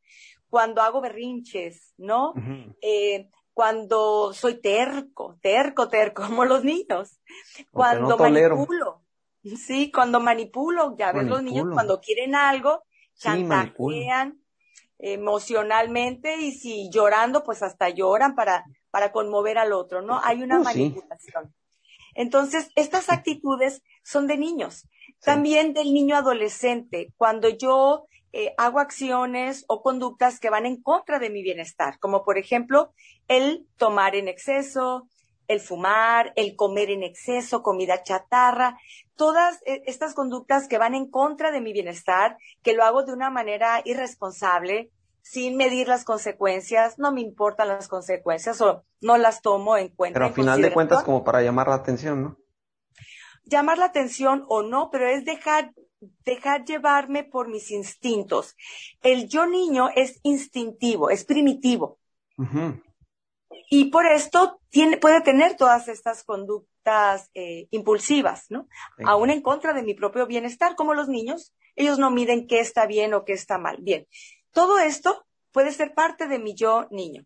cuando 0.49 0.81
hago 0.81 1.01
berrinches, 1.01 1.93
¿no? 1.97 2.33
Eh, 2.81 3.29
cuando 3.53 4.33
soy 4.33 4.61
terco, 4.61 5.37
terco, 5.41 5.89
terco, 5.89 6.23
como 6.27 6.45
los 6.45 6.63
niños, 6.63 7.19
cuando 7.71 8.17
manipulo, 8.17 9.03
sí, 9.43 9.91
cuando 9.91 10.19
manipulo, 10.19 10.95
ya 10.97 11.11
ves 11.11 11.27
los 11.27 11.43
niños 11.43 11.67
cuando 11.73 11.99
quieren 11.99 12.35
algo, 12.35 12.83
chantajean 13.19 14.41
emocionalmente 14.97 16.37
y 16.37 16.51
si 16.51 16.89
llorando, 16.89 17.43
pues 17.43 17.63
hasta 17.63 17.89
lloran 17.89 18.35
para, 18.35 18.65
para 18.91 19.11
conmover 19.11 19.57
al 19.57 19.71
otro, 19.71 20.01
¿no? 20.01 20.19
Hay 20.23 20.43
una 20.43 20.59
uh, 20.59 20.63
manipulación. 20.63 21.53
Entonces, 22.15 22.69
estas 22.75 23.09
actitudes 23.09 23.81
son 24.03 24.27
de 24.27 24.37
niños, 24.37 24.87
también 25.21 25.73
del 25.73 25.93
niño 25.93 26.17
adolescente, 26.17 27.13
cuando 27.17 27.49
yo 27.49 28.07
eh, 28.33 28.53
hago 28.57 28.79
acciones 28.79 29.63
o 29.67 29.81
conductas 29.81 30.39
que 30.39 30.49
van 30.49 30.65
en 30.65 30.81
contra 30.81 31.19
de 31.19 31.29
mi 31.29 31.43
bienestar, 31.43 31.97
como 31.99 32.23
por 32.23 32.37
ejemplo 32.37 32.93
el 33.27 33.65
tomar 33.77 34.15
en 34.15 34.27
exceso, 34.27 35.07
el 35.49 35.59
fumar, 35.59 36.31
el 36.35 36.55
comer 36.55 36.91
en 36.91 37.03
exceso, 37.03 37.61
comida 37.61 38.03
chatarra, 38.03 38.77
todas 39.15 39.61
eh, 39.65 39.81
estas 39.87 40.13
conductas 40.13 40.67
que 40.67 40.77
van 40.77 40.95
en 40.95 41.09
contra 41.09 41.51
de 41.51 41.59
mi 41.59 41.73
bienestar, 41.73 42.37
que 42.61 42.73
lo 42.73 42.85
hago 42.85 43.03
de 43.03 43.11
una 43.11 43.29
manera 43.29 43.81
irresponsable, 43.83 44.91
sin 45.21 45.57
medir 45.57 45.87
las 45.87 46.05
consecuencias, 46.05 46.99
no 46.99 47.11
me 47.11 47.21
importan 47.21 47.67
las 47.67 47.87
consecuencias 47.87 48.61
o 48.61 48.85
no 49.01 49.17
las 49.17 49.41
tomo 49.41 49.75
en 49.75 49.89
cuenta. 49.89 50.19
Pero 50.19 50.27
al 50.27 50.33
final 50.33 50.61
de 50.61 50.71
cuentas 50.71 51.03
como 51.03 51.23
para 51.23 51.41
llamar 51.41 51.67
la 51.67 51.75
atención, 51.75 52.23
¿no? 52.23 52.37
Llamar 53.43 53.79
la 53.79 53.85
atención 53.85 54.45
o 54.47 54.61
no, 54.61 54.89
pero 54.91 55.07
es 55.07 55.25
dejar 55.25 55.73
dejar 56.23 56.63
llevarme 56.63 57.23
por 57.23 57.49
mis 57.49 57.71
instintos. 57.71 58.55
El 59.01 59.27
yo 59.27 59.47
niño 59.47 59.89
es 59.95 60.19
instintivo, 60.23 61.09
es 61.09 61.25
primitivo. 61.25 61.97
Y 63.69 63.85
por 63.85 64.05
esto 64.05 64.61
tiene, 64.69 64.97
puede 64.97 65.21
tener 65.21 65.55
todas 65.55 65.87
estas 65.87 66.23
conductas 66.23 67.29
eh, 67.33 67.67
impulsivas, 67.71 68.45
¿no? 68.49 68.67
Aún 69.05 69.29
en 69.29 69.41
contra 69.41 69.73
de 69.73 69.83
mi 69.83 69.93
propio 69.93 70.27
bienestar, 70.27 70.75
como 70.75 70.93
los 70.93 71.07
niños, 71.07 71.53
ellos 71.75 71.97
no 71.97 72.11
miden 72.11 72.47
qué 72.47 72.59
está 72.59 72.85
bien 72.85 73.13
o 73.13 73.25
qué 73.25 73.33
está 73.33 73.57
mal. 73.57 73.77
Bien, 73.81 74.07
todo 74.51 74.79
esto 74.79 75.25
puede 75.51 75.71
ser 75.71 75.93
parte 75.93 76.27
de 76.27 76.39
mi 76.39 76.55
yo 76.55 76.87
niño. 76.91 77.25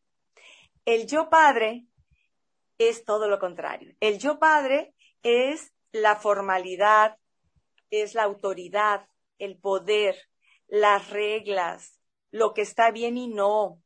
El 0.85 1.07
yo 1.07 1.29
padre 1.29 1.85
es 2.77 3.05
todo 3.05 3.27
lo 3.27 3.39
contrario. 3.39 3.95
El 3.99 4.19
yo 4.19 4.39
padre 4.39 4.93
es 5.23 5.73
la 5.91 6.15
formalidad, 6.15 7.17
es 7.89 8.15
la 8.15 8.23
autoridad, 8.23 9.07
el 9.39 9.57
poder, 9.57 10.17
las 10.67 11.09
reglas, 11.09 11.99
lo 12.31 12.53
que 12.53 12.61
está 12.61 12.91
bien 12.91 13.17
y 13.17 13.27
no, 13.27 13.82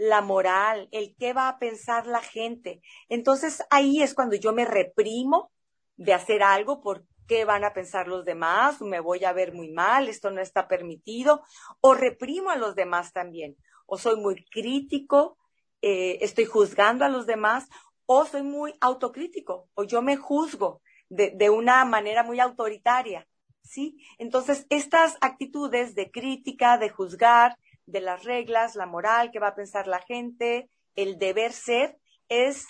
la 0.00 0.22
moral, 0.22 0.88
el 0.92 1.14
qué 1.18 1.34
va 1.34 1.48
a 1.48 1.58
pensar 1.58 2.06
la 2.06 2.22
gente. 2.22 2.80
Entonces 3.10 3.62
ahí 3.68 4.02
es 4.02 4.14
cuando 4.14 4.34
yo 4.34 4.54
me 4.54 4.64
reprimo 4.64 5.52
de 5.96 6.14
hacer 6.14 6.42
algo 6.42 6.80
por 6.80 7.04
qué 7.28 7.44
van 7.44 7.64
a 7.64 7.74
pensar 7.74 8.08
los 8.08 8.24
demás, 8.24 8.80
me 8.80 8.98
voy 9.00 9.26
a 9.26 9.34
ver 9.34 9.52
muy 9.52 9.70
mal, 9.70 10.08
esto 10.08 10.30
no 10.30 10.40
está 10.40 10.66
permitido, 10.66 11.42
o 11.82 11.92
reprimo 11.92 12.48
a 12.48 12.56
los 12.56 12.74
demás 12.74 13.12
también, 13.12 13.56
o 13.84 13.98
soy 13.98 14.16
muy 14.16 14.42
crítico, 14.46 15.36
eh, 15.82 16.16
estoy 16.22 16.46
juzgando 16.46 17.04
a 17.04 17.10
los 17.10 17.26
demás, 17.26 17.68
o 18.06 18.24
soy 18.24 18.42
muy 18.42 18.72
autocrítico, 18.80 19.68
o 19.74 19.84
yo 19.84 20.00
me 20.00 20.16
juzgo. 20.16 20.80
de, 21.10 21.30
de 21.30 21.50
una 21.50 21.84
manera 21.84 22.22
muy 22.22 22.40
autoritaria, 22.40 23.26
¿sí? 23.62 23.98
Entonces, 24.18 24.66
estas 24.70 25.16
actitudes 25.20 25.94
de 25.94 26.10
crítica, 26.10 26.78
de 26.78 26.88
juzgar, 26.88 27.56
de 27.90 28.00
las 28.00 28.24
reglas, 28.24 28.74
la 28.76 28.86
moral, 28.86 29.30
que 29.30 29.38
va 29.38 29.48
a 29.48 29.54
pensar 29.54 29.86
la 29.86 30.00
gente, 30.00 30.68
el 30.96 31.18
deber 31.18 31.52
ser, 31.52 31.98
es, 32.28 32.66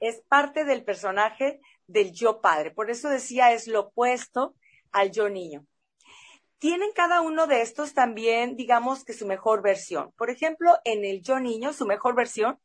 es 0.00 0.22
parte 0.28 0.64
del 0.64 0.84
personaje 0.84 1.60
del 1.86 2.12
yo 2.12 2.40
padre. 2.40 2.70
Por 2.70 2.90
eso 2.90 3.08
decía, 3.08 3.52
es 3.52 3.66
lo 3.66 3.80
opuesto 3.80 4.54
al 4.92 5.10
yo 5.10 5.28
niño. 5.28 5.66
Tienen 6.58 6.92
cada 6.94 7.20
uno 7.20 7.46
de 7.46 7.60
estos 7.60 7.92
también, 7.92 8.56
digamos 8.56 9.04
que 9.04 9.12
su 9.12 9.26
mejor 9.26 9.62
versión. 9.62 10.12
Por 10.16 10.30
ejemplo, 10.30 10.78
en 10.84 11.04
el 11.04 11.22
yo 11.22 11.40
niño, 11.40 11.72
su 11.72 11.84
mejor 11.84 12.14
versión 12.14 12.58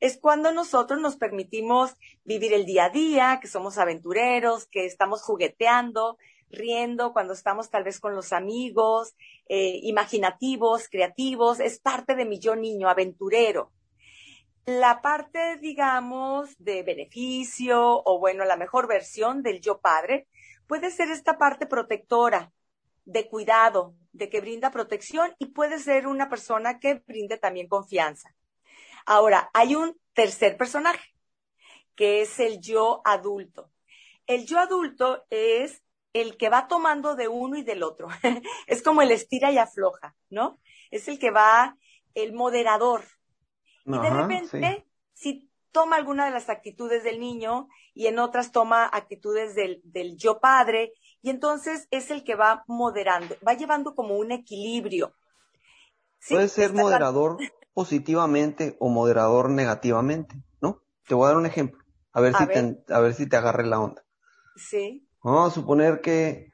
es 0.00 0.18
cuando 0.18 0.52
nosotros 0.52 1.00
nos 1.00 1.16
permitimos 1.16 1.94
vivir 2.24 2.52
el 2.52 2.66
día 2.66 2.86
a 2.86 2.90
día, 2.90 3.38
que 3.40 3.48
somos 3.48 3.78
aventureros, 3.78 4.66
que 4.66 4.86
estamos 4.86 5.22
jugueteando, 5.22 6.18
riendo, 6.50 7.12
cuando 7.12 7.32
estamos 7.32 7.70
tal 7.70 7.84
vez 7.84 8.00
con 8.00 8.14
los 8.14 8.32
amigos, 8.32 9.14
eh, 9.48 9.80
imaginativos, 9.82 10.88
creativos, 10.88 11.60
es 11.60 11.78
parte 11.78 12.14
de 12.14 12.24
mi 12.24 12.38
yo 12.38 12.56
niño, 12.56 12.88
aventurero. 12.88 13.72
La 14.66 15.00
parte, 15.00 15.56
digamos, 15.56 16.54
de 16.58 16.82
beneficio 16.82 18.02
o 18.04 18.18
bueno, 18.18 18.44
la 18.44 18.56
mejor 18.56 18.86
versión 18.86 19.42
del 19.42 19.60
yo 19.60 19.80
padre 19.80 20.28
puede 20.66 20.90
ser 20.90 21.10
esta 21.10 21.38
parte 21.38 21.66
protectora, 21.66 22.52
de 23.04 23.28
cuidado, 23.28 23.94
de 24.12 24.28
que 24.28 24.40
brinda 24.40 24.70
protección 24.70 25.34
y 25.38 25.46
puede 25.46 25.78
ser 25.78 26.06
una 26.06 26.28
persona 26.28 26.78
que 26.78 26.94
brinde 27.06 27.38
también 27.38 27.68
confianza. 27.68 28.34
Ahora, 29.06 29.50
hay 29.52 29.74
un 29.74 29.98
tercer 30.12 30.56
personaje, 30.56 31.14
que 31.96 32.22
es 32.22 32.38
el 32.38 32.60
yo 32.60 33.02
adulto. 33.04 33.70
El 34.26 34.46
yo 34.46 34.58
adulto 34.58 35.24
es 35.30 35.82
el 36.12 36.36
que 36.36 36.48
va 36.48 36.68
tomando 36.68 37.14
de 37.14 37.28
uno 37.28 37.56
y 37.56 37.62
del 37.62 37.82
otro. 37.82 38.08
es 38.66 38.82
como 38.82 39.02
el 39.02 39.10
estira 39.10 39.50
y 39.52 39.58
afloja, 39.58 40.16
¿no? 40.28 40.58
Es 40.90 41.08
el 41.08 41.18
que 41.18 41.30
va, 41.30 41.76
el 42.14 42.32
moderador. 42.32 43.04
y 43.84 43.98
de 43.98 44.10
repente, 44.10 44.86
si 45.12 45.50
toma 45.72 45.96
alguna 45.96 46.24
de 46.24 46.32
las 46.32 46.48
actitudes 46.48 47.04
del 47.04 47.20
niño 47.20 47.68
y 47.94 48.06
en 48.06 48.18
otras 48.18 48.50
toma 48.50 48.86
actitudes 48.86 49.54
del, 49.54 49.80
del 49.84 50.16
yo 50.16 50.40
padre, 50.40 50.92
y 51.22 51.30
entonces 51.30 51.86
es 51.90 52.10
el 52.10 52.24
que 52.24 52.34
va 52.34 52.64
moderando, 52.66 53.36
va 53.46 53.54
llevando 53.54 53.94
como 53.94 54.16
un 54.16 54.32
equilibrio. 54.32 55.14
Puede 56.28 56.48
ser 56.48 56.72
moderador 56.72 57.38
positivamente 57.72 58.76
o 58.80 58.88
moderador 58.88 59.50
negativamente, 59.50 60.34
¿no? 60.60 60.82
Te 61.06 61.14
voy 61.14 61.24
a 61.24 61.28
dar 61.28 61.36
un 61.36 61.46
ejemplo, 61.46 61.82
a 62.12 62.20
ver, 62.20 62.34
si, 62.34 62.46
Te, 62.46 62.92
a 62.92 63.00
ver 63.00 63.14
si 63.14 63.28
te 63.28 63.36
agarre 63.36 63.66
la 63.66 63.80
onda. 63.80 64.04
Sí. 64.56 65.06
Vamos 65.22 65.52
a 65.52 65.54
suponer 65.54 66.00
que 66.00 66.52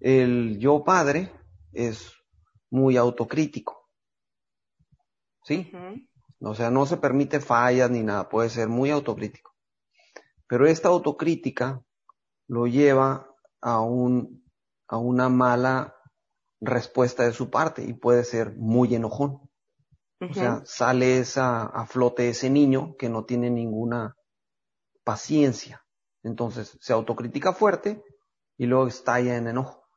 el 0.00 0.58
yo 0.58 0.84
padre 0.84 1.32
es 1.72 2.12
muy 2.70 2.96
autocrítico. 2.96 3.88
¿Sí? 5.44 5.70
O 6.40 6.54
sea, 6.54 6.70
no 6.70 6.86
se 6.86 6.96
permite 6.96 7.40
fallas 7.40 7.90
ni 7.90 8.02
nada, 8.02 8.28
puede 8.28 8.48
ser 8.50 8.68
muy 8.68 8.90
autocrítico. 8.90 9.54
Pero 10.46 10.66
esta 10.66 10.88
autocrítica 10.88 11.82
lo 12.46 12.66
lleva 12.66 13.28
a 13.60 13.80
un, 13.80 14.44
a 14.86 14.96
una 14.96 15.28
mala 15.28 15.94
respuesta 16.60 17.24
de 17.24 17.32
su 17.32 17.50
parte 17.50 17.84
y 17.84 17.92
puede 17.92 18.24
ser 18.24 18.56
muy 18.56 18.94
enojón. 18.94 19.48
O 20.20 20.34
sea, 20.34 20.62
sale 20.64 21.18
esa, 21.18 21.62
a 21.62 21.86
flote 21.86 22.28
ese 22.28 22.50
niño 22.50 22.96
que 22.96 23.08
no 23.08 23.24
tiene 23.24 23.50
ninguna 23.50 24.16
paciencia. 25.04 25.84
Entonces 26.28 26.78
se 26.80 26.92
autocritica 26.92 27.52
fuerte 27.52 28.02
y 28.56 28.66
luego 28.66 28.86
estalla 28.86 29.36
en 29.36 29.48
enojo. 29.48 29.88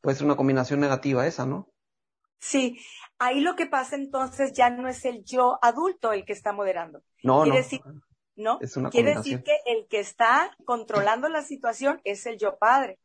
Puede 0.00 0.16
ser 0.16 0.26
una 0.26 0.36
combinación 0.36 0.80
negativa 0.80 1.26
esa, 1.26 1.46
¿no? 1.46 1.68
Sí, 2.40 2.78
ahí 3.18 3.40
lo 3.40 3.56
que 3.56 3.66
pasa 3.66 3.96
entonces 3.96 4.52
ya 4.52 4.70
no 4.70 4.88
es 4.88 5.04
el 5.04 5.24
yo 5.24 5.58
adulto 5.62 6.12
el 6.12 6.24
que 6.24 6.32
está 6.32 6.52
moderando. 6.52 7.02
No, 7.22 7.42
Quiere 7.42 7.58
no. 7.58 7.64
Decir, 7.64 7.80
¿no? 8.36 8.58
Es 8.60 8.76
una 8.76 8.90
Quiere 8.90 9.14
decir 9.14 9.42
que 9.42 9.56
el 9.66 9.86
que 9.88 10.00
está 10.00 10.56
controlando 10.64 11.28
la 11.28 11.42
situación 11.42 12.00
es 12.04 12.26
el 12.26 12.38
yo 12.38 12.58
padre. 12.58 12.98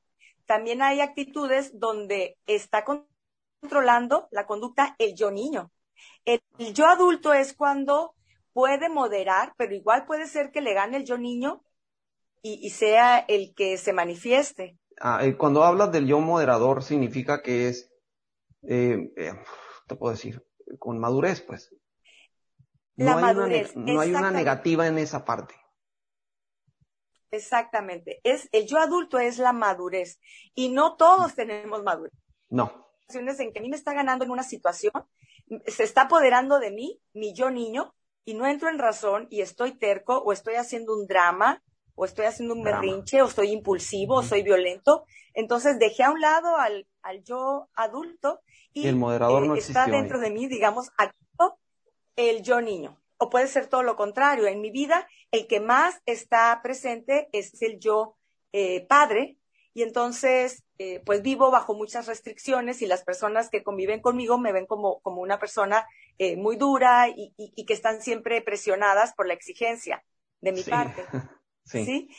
También 0.45 0.81
hay 0.81 1.01
actitudes 1.01 1.79
donde 1.79 2.37
está 2.45 2.83
controlando 2.83 4.27
la 4.31 4.45
conducta 4.45 4.95
el 4.99 5.15
yo 5.15 5.31
niño. 5.31 5.71
El, 6.25 6.41
el 6.59 6.73
yo 6.73 6.87
adulto 6.87 7.33
es 7.33 7.53
cuando 7.53 8.15
puede 8.53 8.89
moderar, 8.89 9.53
pero 9.57 9.73
igual 9.73 10.05
puede 10.05 10.27
ser 10.27 10.51
que 10.51 10.61
le 10.61 10.73
gane 10.73 10.97
el 10.97 11.05
yo 11.05 11.17
niño 11.17 11.63
y, 12.45 12.69
sea 12.71 13.19
el 13.19 13.55
que 13.55 13.77
se 13.77 13.93
manifieste. 13.93 14.77
Ah, 14.99 15.25
eh, 15.25 15.37
cuando 15.37 15.63
hablas 15.63 15.91
del 15.91 16.05
yo 16.05 16.19
moderador, 16.19 16.83
significa 16.83 17.41
que 17.41 17.69
es, 17.69 17.89
eh, 18.63 19.11
eh, 19.15 19.33
te 19.87 19.95
puedo 19.95 20.11
decir, 20.11 20.45
con 20.77 20.99
madurez, 20.99 21.41
pues. 21.41 21.73
La 22.95 23.15
madurez. 23.15 23.75
no 23.75 24.01
hay 24.01 24.13
una 24.13 24.29
negativa 24.29 24.85
en 24.85 24.97
esa 24.97 25.23
parte. 25.23 25.55
Exactamente. 27.31 28.19
Es, 28.23 28.49
el 28.51 28.67
yo 28.67 28.77
adulto 28.77 29.17
es 29.17 29.39
la 29.39 29.53
madurez. 29.53 30.19
Y 30.53 30.69
no 30.69 30.95
todos 30.95 31.33
tenemos 31.33 31.81
madurez. 31.81 32.13
No. 32.49 32.91
En 33.09 33.53
que 33.53 33.59
a 33.59 33.61
mí 33.61 33.69
me 33.69 33.75
está 33.75 33.93
ganando 33.93 34.25
en 34.25 34.31
una 34.31 34.43
situación, 34.43 34.93
se 35.65 35.83
está 35.83 36.03
apoderando 36.03 36.59
de 36.59 36.71
mí, 36.71 37.01
mi 37.13 37.33
yo 37.33 37.49
niño, 37.49 37.95
y 38.25 38.33
no 38.33 38.45
entro 38.45 38.69
en 38.69 38.79
razón 38.79 39.27
y 39.29 39.41
estoy 39.41 39.77
terco 39.77 40.17
o 40.17 40.31
estoy 40.31 40.55
haciendo 40.55 40.95
un 40.95 41.07
drama 41.07 41.63
o 41.95 42.05
estoy 42.05 42.25
haciendo 42.25 42.55
un 42.55 42.63
berrinche, 42.63 43.21
o 43.21 43.27
soy 43.27 43.51
impulsivo, 43.51 44.15
o 44.15 44.23
soy 44.23 44.43
violento. 44.43 45.05
Entonces 45.33 45.79
dejé 45.79 46.03
a 46.03 46.11
un 46.11 46.21
lado 46.21 46.57
al, 46.57 46.87
al 47.01 47.23
yo 47.23 47.69
adulto 47.75 48.41
y, 48.73 48.87
el 48.87 48.95
moderador 48.95 49.45
no 49.45 49.55
eh, 49.55 49.59
está 49.59 49.85
dentro 49.85 50.19
de 50.19 50.31
mí, 50.31 50.47
digamos, 50.47 50.89
activo 50.97 51.59
el 52.15 52.41
yo 52.41 52.61
niño. 52.61 52.99
O 53.17 53.29
puede 53.29 53.47
ser 53.47 53.67
todo 53.67 53.83
lo 53.83 53.95
contrario. 53.95 54.47
En 54.47 54.61
mi 54.61 54.71
vida, 54.71 55.07
el 55.31 55.47
que 55.47 55.59
más 55.59 56.01
está 56.05 56.59
presente 56.61 57.29
es 57.31 57.61
el 57.61 57.79
yo 57.79 58.17
eh, 58.51 58.85
padre. 58.87 59.37
Y 59.75 59.81
entonces, 59.81 60.63
eh, 60.77 61.01
pues 61.05 61.21
vivo 61.21 61.49
bajo 61.49 61.73
muchas 61.73 62.07
restricciones 62.07 62.81
y 62.81 62.85
las 62.85 63.03
personas 63.03 63.49
que 63.49 63.63
conviven 63.63 64.01
conmigo 64.01 64.37
me 64.37 64.51
ven 64.51 64.65
como, 64.65 64.99
como 65.01 65.21
una 65.21 65.39
persona 65.39 65.87
muy 66.37 66.57
dura 66.57 67.09
y, 67.09 67.33
y, 67.37 67.65
que 67.65 67.73
están 67.73 68.01
siempre 68.01 68.41
presionadas 68.41 69.13
por 69.13 69.27
la 69.27 69.33
exigencia 69.33 70.05
de 70.41 70.51
mi 70.51 70.61
parte. 70.63 71.03
Sí. 71.65 72.09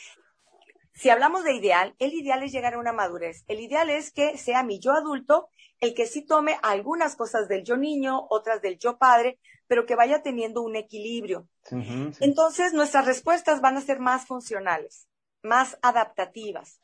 Si 0.95 1.11
hablamos 1.11 1.45
de 1.45 1.55
ideal, 1.55 1.95
el 1.99 2.15
ideal 2.15 2.43
es 2.43 2.53
llegar 2.53 2.75
a 2.75 2.79
una 2.79 2.93
madurez. 2.93 3.45
El 3.49 3.61
ideal 3.61 3.91
es 3.91 4.13
que 4.13 4.39
sea 4.39 4.63
mi 4.63 4.79
yo 4.79 4.93
adulto 4.93 5.49
el 5.81 5.95
que 5.95 6.07
sí 6.07 6.23
tome 6.23 6.59
algunas 6.63 7.17
cosas 7.17 7.49
del 7.49 7.65
yo 7.65 7.77
niño, 7.77 8.27
otras 8.31 8.63
del 8.63 8.79
yo 8.79 8.97
padre, 8.97 9.39
pero 9.67 9.87
que 9.87 9.97
vaya 9.97 10.23
teniendo 10.23 10.63
un 10.63 10.77
equilibrio. 10.77 11.49
Entonces, 12.21 12.73
nuestras 12.73 13.07
respuestas 13.07 13.61
van 13.61 13.77
a 13.77 13.81
ser 13.81 13.99
más 13.99 14.27
funcionales, 14.27 15.09
más 15.43 15.79
adaptativas. 15.83 16.81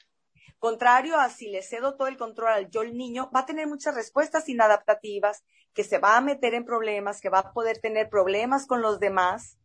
Contrario 0.58 1.18
a 1.18 1.30
si 1.30 1.48
le 1.48 1.62
cedo 1.62 1.96
todo 1.96 2.08
el 2.08 2.18
control 2.18 2.52
al 2.52 2.70
yo 2.70 2.82
el 2.82 2.96
niño, 2.96 3.30
va 3.34 3.40
a 3.40 3.46
tener 3.46 3.66
muchas 3.66 3.94
respuestas 3.94 4.48
inadaptativas, 4.48 5.44
que 5.72 5.84
se 5.84 5.98
va 5.98 6.16
a 6.16 6.20
meter 6.20 6.54
en 6.54 6.64
problemas, 6.64 7.20
que 7.20 7.30
va 7.30 7.38
a 7.38 7.52
poder 7.52 7.78
tener 7.78 8.10
problemas 8.10 8.66
con 8.66 8.82
los 8.82 8.98
demás, 8.98 9.56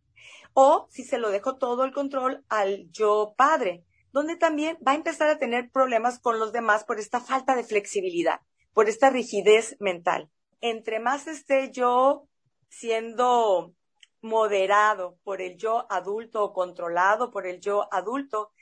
o 0.55 0.87
si 0.89 1.03
se 1.03 1.17
lo 1.17 1.31
dejo 1.31 1.57
todo 1.57 1.83
el 1.83 1.91
control 1.91 2.45
al 2.47 2.89
yo 2.89 3.35
padre, 3.37 3.83
donde 4.13 4.37
también 4.37 4.77
va 4.87 4.93
a 4.93 4.95
empezar 4.95 5.29
a 5.29 5.37
tener 5.37 5.69
problemas 5.69 6.17
con 6.17 6.39
los 6.39 6.53
demás 6.53 6.85
por 6.85 6.97
esta 6.97 7.19
falta 7.19 7.55
de 7.55 7.65
flexibilidad, 7.65 8.39
por 8.73 8.87
esta 8.87 9.09
rigidez 9.09 9.75
mental. 9.81 10.31
Entre 10.61 11.01
más 11.01 11.27
esté 11.27 11.71
yo 11.71 12.29
siendo 12.69 13.73
moderado 14.21 15.17
por 15.25 15.41
el 15.41 15.57
yo 15.57 15.85
adulto 15.91 16.45
o 16.45 16.53
controlado 16.53 17.31
por 17.31 17.45
el 17.45 17.59
yo 17.59 17.89
adulto, 17.93 18.53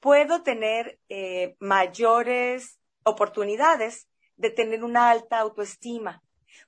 puedo 0.00 0.42
tener 0.42 0.98
eh, 1.10 1.54
mayores 1.60 2.80
oportunidades 3.04 4.08
de 4.36 4.48
tener 4.48 4.82
una 4.82 5.10
alta 5.10 5.38
autoestima, 5.38 6.22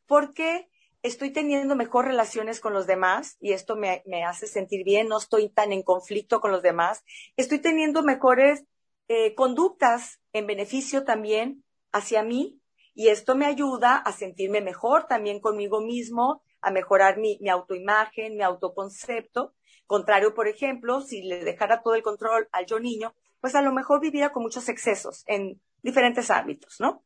porque 0.06 0.68
estoy 1.06 1.30
teniendo 1.30 1.76
mejor 1.76 2.06
relaciones 2.06 2.60
con 2.60 2.72
los 2.72 2.86
demás 2.86 3.36
y 3.40 3.52
esto 3.52 3.76
me, 3.76 4.02
hace 4.26 4.46
sentir 4.46 4.84
bien, 4.84 5.08
no 5.08 5.18
estoy 5.18 5.48
tan 5.48 5.72
en 5.72 5.82
conflicto 5.82 6.40
con 6.40 6.50
los 6.50 6.62
demás, 6.62 7.04
estoy 7.36 7.60
teniendo 7.60 8.02
mejores 8.02 8.64
eh, 9.08 9.34
conductas 9.34 10.20
en 10.32 10.46
beneficio 10.46 11.04
también 11.04 11.64
hacia 11.92 12.22
mí 12.22 12.60
y 12.94 13.08
esto 13.08 13.36
me 13.36 13.46
ayuda 13.46 13.96
a 13.96 14.12
sentirme 14.12 14.60
mejor 14.60 15.06
también 15.06 15.40
conmigo 15.40 15.80
mismo, 15.80 16.42
a 16.60 16.70
mejorar 16.70 17.18
mi, 17.18 17.38
mi 17.40 17.50
autoimagen, 17.50 18.36
mi 18.36 18.42
autoconcepto. 18.42 19.54
Contrario, 19.86 20.34
por 20.34 20.48
ejemplo, 20.48 21.02
si 21.02 21.22
le 21.22 21.44
dejara 21.44 21.82
todo 21.82 21.94
el 21.94 22.02
control 22.02 22.48
al 22.50 22.66
yo 22.66 22.80
niño, 22.80 23.14
pues 23.40 23.54
a 23.54 23.62
lo 23.62 23.72
mejor 23.72 24.00
viviera 24.00 24.32
con 24.32 24.42
muchos 24.42 24.68
excesos 24.68 25.22
en 25.26 25.60
diferentes 25.82 26.30
ámbitos, 26.30 26.80
¿no? 26.80 27.02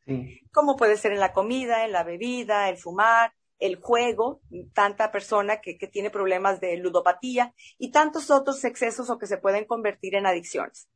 Como 0.52 0.76
puede 0.76 0.96
ser 0.96 1.12
en 1.12 1.20
la 1.20 1.32
comida, 1.32 1.84
en 1.84 1.92
la 1.92 2.04
bebida, 2.04 2.70
el 2.70 2.78
fumar, 2.78 3.34
el 3.60 3.76
juego, 3.76 4.40
tanta 4.74 5.12
persona 5.12 5.60
que, 5.60 5.74
tiene 5.90 6.10
problemas 6.10 6.60
de 6.60 6.76
ludopatía 6.76 7.54
y 7.78 7.90
tantos 7.90 8.30
otros 8.30 8.64
excesos 8.64 9.10
o 9.10 9.18
que 9.18 9.26
se 9.26 9.38
pueden 9.38 9.64
convertir 9.64 10.14
en 10.14 10.26
adicciones. 10.26 10.88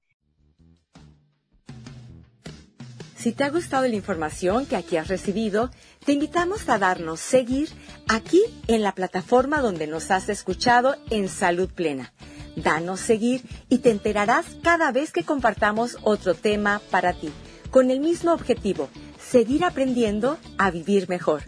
Si 3.16 3.32
te 3.32 3.44
ha 3.44 3.50
gustado 3.50 3.86
la 3.86 3.94
información 3.94 4.66
que 4.66 4.76
aquí 4.76 4.98
has 4.98 5.08
recibido, 5.08 5.70
te 6.04 6.12
invitamos 6.12 6.68
a 6.68 6.78
darnos 6.78 7.20
seguir 7.20 7.70
aquí 8.06 8.42
en 8.66 8.82
la 8.82 8.92
plataforma 8.92 9.62
donde 9.62 9.86
nos 9.86 10.10
has 10.10 10.28
escuchado 10.28 10.96
en 11.10 11.28
Salud 11.28 11.70
Plena. 11.72 12.12
Danos 12.56 13.00
seguir 13.00 13.42
y 13.70 13.78
te 13.78 13.90
enterarás 13.90 14.44
cada 14.62 14.92
vez 14.92 15.10
que 15.10 15.24
compartamos 15.24 15.96
otro 16.02 16.34
tema 16.34 16.82
para 16.90 17.14
ti, 17.14 17.32
con 17.70 17.90
el 17.90 18.00
mismo 18.00 18.32
objetivo, 18.32 18.90
seguir 19.18 19.64
aprendiendo 19.64 20.38
a 20.58 20.70
vivir 20.70 21.08
mejor. 21.08 21.42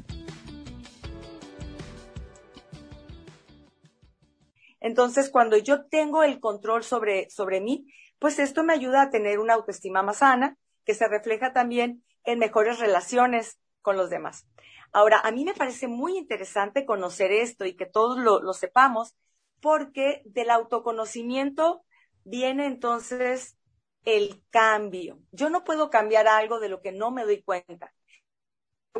Entonces, 4.87 5.31
cuando 5.31 5.57
yo 5.57 5.87
tengo 5.87 6.23
el 6.23 6.39
control 6.39 6.85
sobre, 6.85 7.29
sobre 7.29 7.61
mí, 7.61 7.93
pues 8.21 8.39
esto 8.39 8.63
me 8.63 8.73
ayuda 8.73 9.03
a 9.03 9.11
tener 9.11 9.41
una 9.41 9.55
autoestima 9.55 10.05
más 10.05 10.19
sana, 10.19 10.57
que 10.85 10.95
se 10.95 11.09
refleja 11.09 11.53
también 11.53 12.05
en 12.23 12.39
mejores 12.39 12.79
relaciones 12.79 13.59
con 13.83 13.97
los 13.97 14.11
demás. 14.11 14.47
Ahora, 14.93 15.19
a 15.19 15.33
mí 15.33 15.45
me 15.45 15.55
parece 15.55 15.89
muy 15.89 16.17
interesante 16.17 16.87
conocer 16.87 17.33
esto 17.33 17.65
y 17.65 17.75
que 17.75 17.87
todos 17.87 18.17
lo, 18.17 18.41
lo 18.41 18.53
sepamos, 18.53 19.17
porque 19.61 20.23
del 20.25 20.51
autoconocimiento 20.51 21.85
viene 22.23 22.67
entonces 22.67 23.59
el 24.05 24.41
cambio. 24.51 25.19
Yo 25.33 25.51
no 25.51 25.65
puedo 25.65 25.91
cambiar 25.91 26.29
algo 26.29 26.61
de 26.61 26.69
lo 26.69 26.81
que 26.81 26.93
no 26.93 27.11
me 27.11 27.25
doy 27.25 27.43
cuenta. 27.43 27.93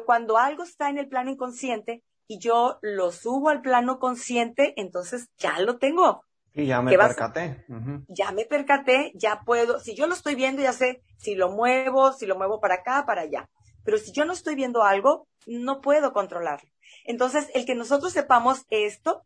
Cuando 0.05 0.37
algo 0.37 0.65
está 0.65 0.91
en 0.91 0.99
el 0.99 1.09
plano 1.09 1.31
inconsciente 1.31 2.03
y 2.29 2.39
yo 2.39 2.79
lo 2.83 3.13
subo 3.13 3.49
al 3.49 3.63
plano 3.63 3.99
consciente, 3.99 4.75
entonces 4.77 5.29
ya 5.39 5.59
lo 5.61 5.79
tengo. 5.79 6.23
Y 6.53 6.67
ya 6.67 6.81
me 6.81 6.97
percaté. 6.97 7.65
Ya 8.09 8.33
me 8.33 8.47
percaté, 8.47 9.13
ya 9.15 9.43
puedo, 9.45 9.79
si 9.79 9.95
yo 9.95 10.07
lo 10.07 10.15
estoy 10.15 10.35
viendo, 10.35 10.63
ya 10.63 10.73
sé 10.73 11.03
si 11.19 11.35
lo 11.35 11.51
muevo, 11.51 12.13
si 12.13 12.27
lo 12.27 12.37
muevo 12.37 12.61
para 12.61 12.77
acá, 12.77 13.05
para 13.07 13.23
allá. 13.23 13.49
Pero 13.85 13.99
si 13.99 14.13
yo 14.13 14.25
no 14.25 14.33
estoy 14.33 14.55
viendo 14.55 14.83
algo, 14.83 15.29
no 15.47 15.81
puedo 15.81 16.13
controlarlo. 16.13 16.69
Entonces, 17.05 17.49
el 17.55 17.67
que 17.67 17.75
nosotros 17.75 18.13
sepamos 18.13 18.65
esto, 18.71 19.23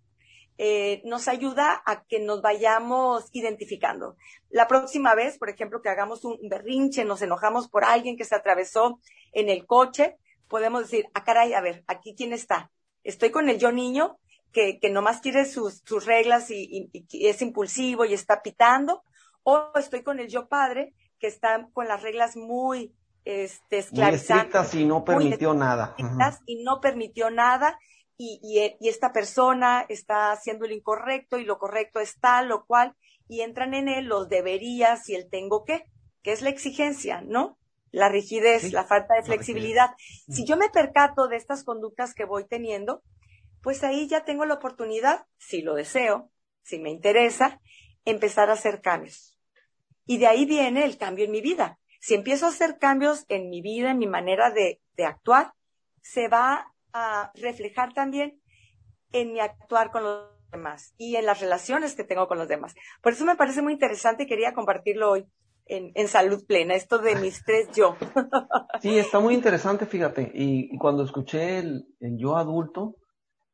eh, 0.58 1.00
nos 1.04 1.28
ayuda 1.28 1.82
a 1.86 2.04
que 2.04 2.20
nos 2.20 2.42
vayamos 2.42 3.30
identificando. 3.32 4.16
La 4.50 4.66
próxima 4.68 5.14
vez, 5.14 5.38
por 5.38 5.48
ejemplo, 5.48 5.80
que 5.80 5.88
hagamos 5.88 6.24
un 6.24 6.36
berrinche, 6.50 7.04
nos 7.04 7.22
enojamos 7.22 7.68
por 7.68 7.84
alguien 7.84 8.16
que 8.18 8.26
se 8.26 8.34
atravesó 8.34 9.00
en 9.32 9.48
el 9.48 9.64
coche, 9.64 10.18
podemos 10.48 10.82
decir, 10.82 11.06
ah, 11.14 11.24
caray, 11.24 11.54
a 11.54 11.62
ver, 11.62 11.82
aquí 11.86 12.14
quién 12.14 12.34
está. 12.34 12.70
Estoy 13.04 13.30
con 13.30 13.48
el 13.48 13.58
yo 13.58 13.72
niño, 13.72 14.18
que, 14.52 14.78
que 14.78 14.90
nomás 14.90 15.20
quiere 15.20 15.44
sus, 15.44 15.82
sus 15.84 16.06
reglas 16.06 16.50
y, 16.50 16.90
es 17.12 17.42
impulsivo 17.42 18.04
y 18.04 18.14
está 18.14 18.42
pitando, 18.42 19.02
o 19.42 19.70
estoy 19.76 20.02
con 20.02 20.20
el 20.20 20.28
yo 20.28 20.48
padre, 20.48 20.94
que 21.18 21.26
está 21.26 21.68
con 21.72 21.88
las 21.88 22.02
reglas 22.02 22.36
muy 22.36 22.94
este, 23.24 23.78
esclavizantes. 23.78 24.74
y 24.74 24.84
no 24.84 25.04
permitió 25.04 25.54
nada. 25.54 25.94
Y 26.46 26.62
no 26.62 26.80
permitió 26.80 27.30
nada, 27.30 27.78
y, 28.16 28.38
y, 28.42 28.88
esta 28.88 29.12
persona 29.12 29.86
está 29.88 30.32
haciendo 30.32 30.66
lo 30.66 30.74
incorrecto 30.74 31.38
y 31.38 31.44
lo 31.44 31.58
correcto 31.58 32.00
es 32.00 32.18
tal 32.20 32.48
lo 32.48 32.66
cual, 32.66 32.94
y 33.28 33.40
entran 33.42 33.74
en 33.74 33.88
él 33.88 34.06
los 34.06 34.28
deberías 34.28 35.08
y 35.08 35.14
el 35.14 35.30
tengo 35.30 35.64
que, 35.64 35.84
que 36.22 36.32
es 36.32 36.42
la 36.42 36.50
exigencia, 36.50 37.22
¿no? 37.22 37.56
La 37.90 38.08
rigidez, 38.08 38.72
la 38.72 38.84
falta 38.84 39.14
de 39.14 39.22
flexibilidad. 39.22 39.90
Si 40.28 40.44
yo 40.44 40.56
me 40.56 40.68
percato 40.68 41.28
de 41.28 41.36
estas 41.36 41.64
conductas 41.64 42.14
que 42.14 42.24
voy 42.24 42.46
teniendo, 42.46 43.02
pues 43.62 43.82
ahí 43.84 44.08
ya 44.08 44.24
tengo 44.24 44.44
la 44.44 44.54
oportunidad, 44.54 45.26
si 45.38 45.62
lo 45.62 45.74
deseo, 45.74 46.30
si 46.62 46.78
me 46.78 46.90
interesa, 46.90 47.60
empezar 48.04 48.48
a 48.50 48.54
hacer 48.54 48.80
cambios. 48.80 49.38
Y 50.06 50.18
de 50.18 50.26
ahí 50.26 50.44
viene 50.44 50.84
el 50.84 50.98
cambio 50.98 51.24
en 51.24 51.30
mi 51.30 51.40
vida. 51.40 51.78
Si 52.00 52.14
empiezo 52.14 52.46
a 52.46 52.50
hacer 52.50 52.78
cambios 52.78 53.26
en 53.28 53.50
mi 53.50 53.60
vida, 53.60 53.90
en 53.90 53.98
mi 53.98 54.06
manera 54.06 54.50
de, 54.50 54.80
de 54.96 55.04
actuar, 55.04 55.52
se 56.00 56.28
va 56.28 56.72
a 56.92 57.30
reflejar 57.34 57.92
también 57.92 58.40
en 59.12 59.32
mi 59.32 59.40
actuar 59.40 59.90
con 59.90 60.04
los 60.04 60.30
demás 60.50 60.94
y 60.96 61.16
en 61.16 61.26
las 61.26 61.40
relaciones 61.40 61.94
que 61.94 62.04
tengo 62.04 62.26
con 62.28 62.38
los 62.38 62.48
demás. 62.48 62.74
Por 63.02 63.12
eso 63.12 63.24
me 63.24 63.36
parece 63.36 63.62
muy 63.62 63.72
interesante 63.72 64.24
y 64.24 64.26
quería 64.26 64.54
compartirlo 64.54 65.10
hoy 65.10 65.26
en, 65.70 65.92
en 65.94 66.08
salud 66.08 66.44
plena, 66.46 66.74
esto 66.74 66.98
de 66.98 67.14
mis 67.14 67.42
tres 67.44 67.70
yo. 67.72 67.96
Sí, 68.82 68.98
está 68.98 69.20
muy 69.20 69.34
interesante, 69.34 69.86
fíjate. 69.86 70.30
Y, 70.34 70.76
cuando 70.78 71.04
escuché 71.04 71.58
el, 71.58 71.86
yo 72.00 72.36
adulto, 72.36 72.96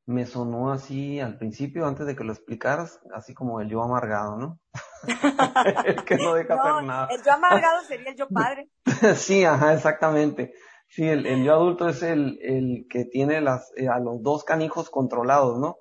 me 0.06 0.24
sonó 0.24 0.72
así 0.72 1.20
al 1.20 1.36
principio, 1.36 1.86
antes 1.86 2.06
de 2.06 2.16
que 2.16 2.24
lo 2.24 2.32
explicaras, 2.32 3.00
así 3.14 3.34
como 3.34 3.60
el 3.60 3.68
yo 3.68 3.82
amargado, 3.82 4.36
¿no? 4.36 4.60
el 5.84 6.04
que 6.04 6.16
no 6.16 6.34
deja 6.34 6.54
hacer 6.54 6.84
nada. 6.84 7.08
El 7.10 7.22
yo 7.22 7.32
amargado 7.32 7.82
sería 7.82 8.10
el 8.10 8.16
yo 8.16 8.28
padre. 8.28 8.70
sí, 9.16 9.44
ajá, 9.44 9.74
exactamente. 9.74 10.54
Sí, 10.88 11.06
el, 11.06 11.26
el 11.26 11.44
yo 11.44 11.52
adulto 11.52 11.88
es 11.88 12.02
el, 12.02 12.38
el 12.40 12.86
que 12.88 13.04
tiene 13.04 13.40
las, 13.40 13.72
eh, 13.76 13.88
a 13.88 13.98
los 13.98 14.22
dos 14.22 14.44
canijos 14.44 14.88
controlados, 14.88 15.58
¿no? 15.58 15.76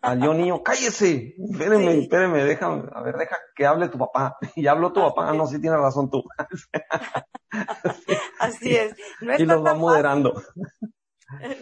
Al 0.00 0.22
yo 0.22 0.32
niño, 0.32 0.62
cállese, 0.62 1.34
espéreme, 1.38 1.98
espéreme, 1.98 2.44
déjame, 2.44 2.88
a 2.92 3.02
ver, 3.02 3.16
deja 3.16 3.36
que 3.54 3.66
hable 3.66 3.88
tu 3.88 3.98
papá. 3.98 4.38
Y 4.56 4.66
habló 4.66 4.92
tu 4.92 5.00
papá, 5.00 5.28
ah, 5.28 5.34
no, 5.34 5.46
sí 5.46 5.60
tiene 5.60 5.76
razón 5.76 6.10
tú. 6.10 6.24
Así 8.40 8.76
es. 8.76 8.94
No 9.20 9.36
y 9.36 9.44
los 9.44 9.64
va 9.64 9.74
moderando. 9.74 10.42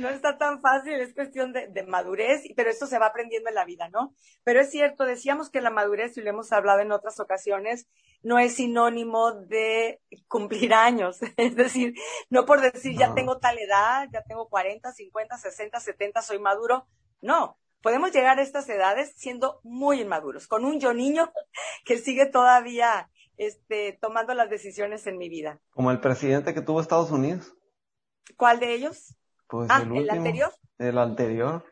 No 0.00 0.10
está 0.10 0.36
tan 0.36 0.60
fácil, 0.60 0.94
es 0.94 1.14
cuestión 1.14 1.54
de, 1.54 1.68
de, 1.68 1.82
madurez, 1.84 2.42
pero 2.56 2.68
esto 2.68 2.86
se 2.86 2.98
va 2.98 3.06
aprendiendo 3.06 3.48
en 3.48 3.54
la 3.54 3.64
vida, 3.64 3.88
¿no? 3.88 4.14
Pero 4.44 4.60
es 4.60 4.70
cierto, 4.70 5.04
decíamos 5.04 5.48
que 5.48 5.62
la 5.62 5.70
madurez, 5.70 6.14
y 6.18 6.20
lo 6.20 6.28
hemos 6.28 6.52
hablado 6.52 6.80
en 6.80 6.92
otras 6.92 7.18
ocasiones, 7.20 7.86
no 8.22 8.38
es 8.38 8.56
sinónimo 8.56 9.32
de 9.32 10.02
cumplir 10.28 10.74
años. 10.74 11.20
Es 11.36 11.56
decir, 11.56 11.94
no 12.28 12.44
por 12.44 12.60
decir 12.60 12.98
ya 12.98 13.14
tengo 13.14 13.38
tal 13.38 13.58
edad, 13.58 14.08
ya 14.12 14.22
tengo 14.22 14.48
40, 14.48 14.92
50, 14.92 15.38
60, 15.38 15.80
70, 15.80 16.22
soy 16.22 16.38
maduro. 16.38 16.86
No, 17.22 17.56
podemos 17.82 18.12
llegar 18.12 18.38
a 18.38 18.42
estas 18.42 18.68
edades 18.68 19.12
siendo 19.16 19.60
muy 19.62 20.00
inmaduros, 20.00 20.46
con 20.46 20.64
un 20.64 20.80
yo 20.80 20.94
niño 20.94 21.32
que 21.84 21.98
sigue 21.98 22.26
todavía 22.26 23.10
este, 23.36 23.98
tomando 24.00 24.34
las 24.34 24.50
decisiones 24.50 25.06
en 25.06 25.18
mi 25.18 25.28
vida. 25.28 25.60
Como 25.70 25.90
el 25.90 26.00
presidente 26.00 26.54
que 26.54 26.62
tuvo 26.62 26.80
Estados 26.80 27.10
Unidos. 27.10 27.54
¿Cuál 28.36 28.60
de 28.60 28.74
ellos? 28.74 29.16
Pues 29.48 29.68
ah, 29.70 29.82
el, 29.82 30.08
anterior. 30.08 30.52
El 30.78 30.98
anterior. 30.98 31.64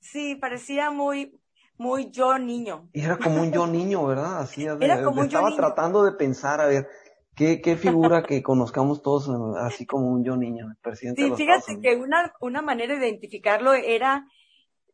Sí, 0.00 0.34
parecía 0.34 0.90
muy, 0.90 1.40
muy 1.76 2.10
yo 2.10 2.38
niño. 2.38 2.88
Y 2.92 3.02
era 3.02 3.18
como 3.18 3.42
un 3.42 3.52
yo 3.52 3.66
niño, 3.66 4.04
¿verdad? 4.06 4.40
Así, 4.40 4.64
era 4.64 5.02
como 5.02 5.20
un 5.20 5.26
estaba 5.26 5.54
tratando 5.54 6.02
de 6.04 6.12
pensar, 6.12 6.60
a 6.60 6.66
ver, 6.66 6.88
¿qué, 7.36 7.60
qué 7.60 7.76
figura 7.76 8.22
que 8.22 8.42
conozcamos 8.42 9.02
todos 9.02 9.30
así 9.58 9.86
como 9.86 10.08
un 10.08 10.24
yo 10.24 10.36
niño, 10.36 10.68
el 10.70 10.76
presidente 10.76 11.22
Sí, 11.22 11.32
fíjate 11.36 11.80
que 11.80 11.96
una, 11.96 12.32
una 12.40 12.62
manera 12.62 12.98
de 12.98 13.08
identificarlo 13.08 13.74
era 13.74 14.26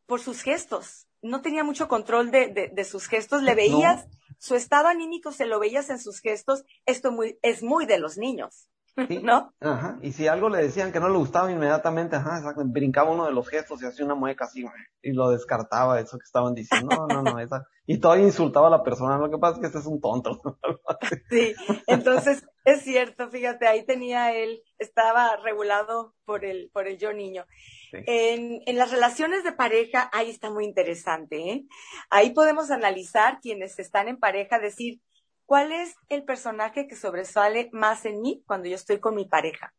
por 0.07 0.19
sus 0.21 0.41
gestos. 0.41 1.07
No 1.21 1.41
tenía 1.41 1.63
mucho 1.63 1.87
control 1.87 2.31
de, 2.31 2.47
de, 2.47 2.69
de 2.69 2.85
sus 2.85 3.07
gestos. 3.07 3.43
Le 3.43 3.53
veías, 3.53 4.07
su 4.39 4.55
estado 4.55 4.87
anímico 4.87 5.31
se 5.31 5.45
lo 5.45 5.59
veías 5.59 5.89
en 5.91 5.99
sus 5.99 6.19
gestos. 6.21 6.63
Esto 6.85 7.11
muy, 7.11 7.37
es 7.43 7.61
muy 7.61 7.85
de 7.85 7.99
los 7.99 8.17
niños. 8.17 8.69
¿No? 9.23 9.53
Ajá. 9.59 9.99
Y 10.01 10.11
si 10.11 10.27
algo 10.27 10.49
le 10.49 10.57
decían 10.57 10.91
que 10.91 10.99
no 10.99 11.07
le 11.09 11.17
gustaba 11.17 11.51
inmediatamente, 11.51 12.15
ajá, 12.15 12.41
brincaba 12.65 13.11
uno 13.11 13.25
de 13.25 13.31
los 13.31 13.47
gestos 13.47 13.81
y 13.81 13.85
hacía 13.85 14.05
una 14.05 14.15
mueca 14.15 14.45
así, 14.45 14.65
y 15.03 15.11
lo 15.13 15.29
descartaba 15.29 15.99
eso 15.99 16.17
que 16.17 16.23
estaban 16.23 16.55
diciendo. 16.55 16.95
No, 16.95 17.07
no, 17.07 17.21
no, 17.21 17.39
esa. 17.39 17.67
Y 17.85 17.99
todavía 17.99 18.25
insultaba 18.25 18.67
a 18.67 18.71
la 18.71 18.83
persona. 18.83 19.17
Lo 19.17 19.29
que 19.29 19.37
pasa 19.37 19.55
es 19.55 19.59
que 19.61 19.67
este 19.67 19.79
es 19.79 19.85
un 19.85 20.01
tonto. 20.01 20.41
sí. 21.29 21.53
Entonces, 21.85 22.45
es 22.65 22.81
cierto, 22.81 23.29
fíjate, 23.29 23.67
ahí 23.67 23.85
tenía 23.85 24.35
él, 24.35 24.61
estaba 24.79 25.37
regulado 25.37 26.15
por 26.25 26.43
el, 26.43 26.69
por 26.73 26.87
el 26.87 26.97
yo 26.97 27.13
niño. 27.13 27.45
En, 27.93 28.61
en 28.65 28.75
las 28.77 28.91
relaciones 28.91 29.43
de 29.43 29.53
pareja, 29.53 30.09
ahí 30.11 30.29
está 30.29 30.49
muy 30.49 30.65
interesante, 30.65 31.37
¿eh? 31.51 31.65
Ahí 32.09 32.31
podemos 32.31 32.69
analizar 32.71 33.39
quienes 33.41 33.79
están 33.79 34.09
en 34.09 34.19
pareja, 34.19 34.59
decir, 34.59 34.99
¿cuál 35.47 35.71
es 35.71 35.95
el 36.09 36.23
personaje 36.23 36.87
que 36.87 36.95
sobresale 36.95 37.69
más 37.71 38.05
en 38.05 38.21
mí 38.21 38.43
cuando 38.45 38.67
yo 38.67 38.75
estoy 38.75 38.99
con 38.99 39.15
mi 39.15 39.25
pareja? 39.25 39.73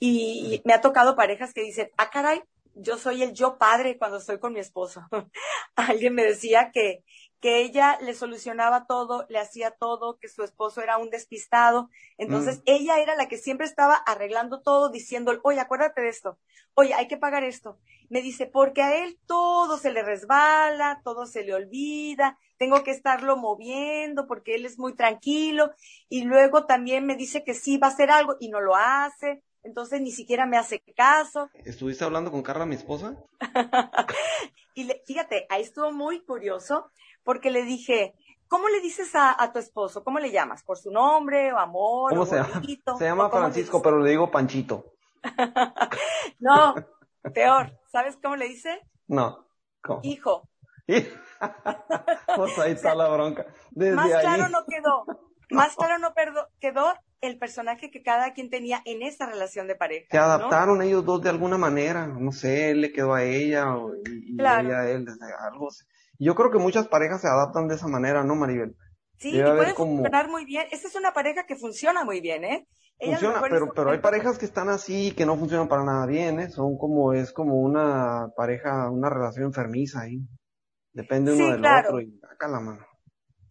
Y 0.00 0.60
me 0.64 0.72
ha 0.72 0.80
tocado 0.80 1.14
parejas 1.14 1.52
que 1.52 1.62
dicen, 1.62 1.90
ah, 1.96 2.10
caray, 2.10 2.42
yo 2.74 2.96
soy 2.96 3.22
el 3.22 3.34
yo 3.34 3.58
padre 3.58 3.98
cuando 3.98 4.16
estoy 4.16 4.40
con 4.40 4.54
mi 4.54 4.60
esposo. 4.60 5.06
Alguien 5.76 6.14
me 6.14 6.24
decía 6.24 6.70
que, 6.72 7.04
que 7.42 7.60
ella 7.60 7.98
le 8.00 8.14
solucionaba 8.14 8.86
todo, 8.86 9.26
le 9.28 9.40
hacía 9.40 9.72
todo, 9.72 10.16
que 10.16 10.28
su 10.28 10.44
esposo 10.44 10.80
era 10.80 10.96
un 10.96 11.10
despistado. 11.10 11.90
Entonces 12.16 12.58
mm. 12.58 12.62
ella 12.66 13.00
era 13.00 13.16
la 13.16 13.26
que 13.26 13.36
siempre 13.36 13.66
estaba 13.66 13.96
arreglando 13.96 14.62
todo, 14.62 14.90
diciendo, 14.90 15.32
oye, 15.42 15.58
acuérdate 15.58 16.02
de 16.02 16.08
esto, 16.08 16.38
oye, 16.74 16.94
hay 16.94 17.08
que 17.08 17.16
pagar 17.16 17.42
esto. 17.42 17.78
Me 18.08 18.22
dice, 18.22 18.46
porque 18.46 18.82
a 18.82 19.04
él 19.04 19.18
todo 19.26 19.76
se 19.76 19.90
le 19.90 20.04
resbala, 20.04 21.00
todo 21.02 21.26
se 21.26 21.42
le 21.42 21.52
olvida, 21.52 22.38
tengo 22.58 22.84
que 22.84 22.92
estarlo 22.92 23.36
moviendo 23.36 24.28
porque 24.28 24.54
él 24.54 24.64
es 24.64 24.78
muy 24.78 24.94
tranquilo. 24.94 25.72
Y 26.08 26.22
luego 26.22 26.64
también 26.66 27.06
me 27.06 27.16
dice 27.16 27.42
que 27.42 27.54
sí 27.54 27.76
va 27.76 27.88
a 27.88 27.90
hacer 27.90 28.12
algo 28.12 28.36
y 28.38 28.50
no 28.50 28.60
lo 28.60 28.76
hace. 28.76 29.42
Entonces 29.64 30.00
ni 30.00 30.12
siquiera 30.12 30.46
me 30.46 30.58
hace 30.58 30.80
caso. 30.94 31.50
¿Estuviste 31.64 32.04
hablando 32.04 32.30
con 32.30 32.42
Carla, 32.42 32.66
mi 32.66 32.76
esposa? 32.76 33.16
y 34.74 34.88
fíjate, 35.06 35.46
ahí 35.48 35.62
estuvo 35.62 35.90
muy 35.90 36.20
curioso 36.24 36.90
porque 37.24 37.50
le 37.50 37.62
dije, 37.62 38.14
¿cómo 38.48 38.68
le 38.68 38.80
dices 38.80 39.10
a, 39.14 39.50
tu 39.52 39.58
esposo? 39.58 40.04
¿Cómo 40.04 40.18
le 40.18 40.30
llamas? 40.30 40.62
¿Por 40.62 40.78
su 40.78 40.90
nombre 40.90 41.52
o 41.52 41.58
amor? 41.58 42.10
¿Cómo 42.10 42.26
se 42.26 42.36
llama? 42.36 42.62
Se 42.98 43.04
llama 43.04 43.30
Francisco, 43.30 43.80
pero 43.80 43.98
le 43.98 44.10
digo 44.10 44.30
Panchito. 44.30 44.94
no, 46.40 46.74
peor. 47.32 47.78
¿Sabes 47.90 48.18
cómo 48.22 48.36
le 48.36 48.48
dice? 48.48 48.80
No. 49.06 49.46
¿Cómo? 49.82 50.00
Hijo. 50.02 50.48
pues 52.36 52.58
ahí 52.58 52.72
está 52.72 52.94
la 52.94 53.08
bronca. 53.08 53.46
más 53.74 54.10
claro 54.20 54.48
no 54.48 54.64
quedó. 54.66 55.04
Más 55.50 55.76
claro 55.76 55.98
no 55.98 56.14
quedó 56.60 56.94
el 57.20 57.38
personaje 57.38 57.90
que 57.90 58.02
cada 58.02 58.32
quien 58.32 58.50
tenía 58.50 58.82
en 58.84 59.02
esa 59.02 59.26
relación 59.26 59.68
de 59.68 59.76
pareja. 59.76 60.06
Se 60.10 60.18
adaptaron 60.18 60.82
ellos 60.82 61.04
dos 61.04 61.22
de 61.22 61.30
alguna 61.30 61.58
manera. 61.58 62.06
No 62.06 62.32
sé, 62.32 62.70
él 62.70 62.80
le 62.80 62.92
quedó 62.92 63.14
a 63.14 63.22
ella 63.22 63.76
y, 64.06 64.34
ella 64.34 64.80
a 64.80 64.90
él. 64.90 65.06
Algo. 65.40 65.68
Yo 66.22 66.36
creo 66.36 66.50
que 66.52 66.58
muchas 66.58 66.86
parejas 66.86 67.20
se 67.20 67.26
adaptan 67.26 67.66
de 67.66 67.74
esa 67.74 67.88
manera, 67.88 68.22
¿no, 68.22 68.36
Maribel? 68.36 68.76
Sí, 69.18 69.36
y 69.36 69.42
puede 69.42 69.74
funcionar 69.74 70.28
muy 70.28 70.44
bien. 70.44 70.66
Esta 70.70 70.86
es 70.86 70.94
una 70.94 71.12
pareja 71.12 71.46
que 71.46 71.56
funciona 71.56 72.04
muy 72.04 72.20
bien, 72.20 72.44
¿eh? 72.44 72.66
funciona, 73.00 73.40
pero, 73.40 73.72
pero 73.74 73.90
hay 73.90 73.98
parejas 73.98 74.38
que 74.38 74.44
están 74.44 74.68
así 74.68 75.12
que 75.16 75.26
no 75.26 75.36
funcionan 75.36 75.66
para 75.66 75.84
nada 75.84 76.06
bien, 76.06 76.38
¿eh? 76.38 76.48
Son 76.48 76.78
como, 76.78 77.12
es 77.12 77.32
como 77.32 77.56
una 77.56 78.28
pareja, 78.36 78.88
una 78.88 79.10
relación 79.10 79.46
enfermiza 79.46 80.02
ahí. 80.02 80.20
Depende 80.92 81.32
uno 81.32 81.56
del 81.56 81.64
otro 81.64 82.00
y 82.00 82.20
acá 82.30 82.46
la 82.46 82.60
mano. 82.60 82.86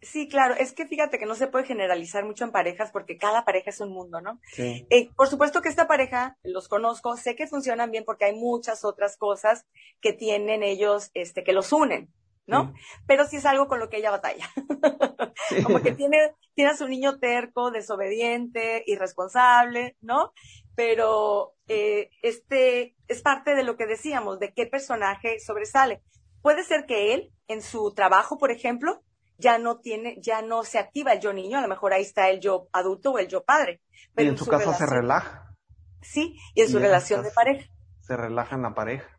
Sí, 0.00 0.28
claro, 0.28 0.54
es 0.54 0.72
que 0.72 0.86
fíjate 0.86 1.18
que 1.18 1.26
no 1.26 1.34
se 1.34 1.48
puede 1.48 1.66
generalizar 1.66 2.24
mucho 2.24 2.44
en 2.44 2.52
parejas 2.52 2.90
porque 2.90 3.18
cada 3.18 3.44
pareja 3.44 3.70
es 3.70 3.80
un 3.80 3.92
mundo, 3.92 4.20
¿no? 4.20 4.40
Sí. 4.52 4.86
Eh, 4.90 5.10
por 5.14 5.28
supuesto 5.28 5.60
que 5.60 5.68
esta 5.68 5.86
pareja 5.86 6.38
los 6.42 6.68
conozco, 6.68 7.16
sé 7.16 7.36
que 7.36 7.46
funcionan 7.46 7.90
bien 7.90 8.04
porque 8.04 8.24
hay 8.24 8.34
muchas 8.34 8.84
otras 8.84 9.16
cosas 9.16 9.66
que 10.00 10.12
tienen 10.12 10.62
ellos, 10.62 11.10
este, 11.14 11.44
que 11.44 11.52
los 11.52 11.72
unen, 11.72 12.12
¿no? 12.46 12.74
Pero 13.06 13.26
sí 13.26 13.36
es 13.36 13.46
algo 13.46 13.68
con 13.68 13.78
lo 13.78 13.88
que 13.88 13.98
ella 13.98 14.10
batalla. 14.10 14.48
Como 15.64 15.80
que 15.80 15.92
tiene, 15.92 16.34
tiene 16.54 16.70
a 16.70 16.76
su 16.76 16.88
niño 16.88 17.18
terco, 17.18 17.70
desobediente, 17.70 18.82
irresponsable, 18.86 19.96
¿no? 20.00 20.32
Pero 20.74 21.54
eh, 21.68 22.10
este 22.22 22.96
es 23.08 23.22
parte 23.22 23.54
de 23.54 23.62
lo 23.62 23.76
que 23.76 23.86
decíamos, 23.86 24.38
de 24.38 24.52
qué 24.52 24.66
personaje 24.66 25.38
sobresale. 25.40 26.02
Puede 26.40 26.64
ser 26.64 26.86
que 26.86 27.14
él, 27.14 27.32
en 27.48 27.62
su 27.62 27.94
trabajo, 27.94 28.38
por 28.38 28.50
ejemplo, 28.50 29.02
ya 29.38 29.58
no 29.58 29.78
tiene, 29.78 30.18
ya 30.20 30.42
no 30.42 30.64
se 30.64 30.78
activa 30.78 31.12
el 31.12 31.20
yo 31.20 31.32
niño, 31.32 31.58
a 31.58 31.62
lo 31.62 31.68
mejor 31.68 31.92
ahí 31.92 32.02
está 32.02 32.30
el 32.30 32.40
yo 32.40 32.68
adulto 32.72 33.12
o 33.12 33.18
el 33.18 33.28
yo 33.28 33.44
padre. 33.44 33.80
Pero 34.14 34.26
y 34.26 34.30
en, 34.30 34.38
su, 34.38 34.46
casa 34.46 34.74
se 34.74 34.86
relaja. 34.86 35.54
Sí, 36.00 36.36
y 36.54 36.62
en 36.62 36.68
su 36.68 36.78
relación 36.78 37.22
de 37.22 37.30
pareja. 37.30 37.70
Se 38.00 38.16
relaja 38.16 38.56
en 38.56 38.62
la 38.62 38.74
pareja. 38.74 39.18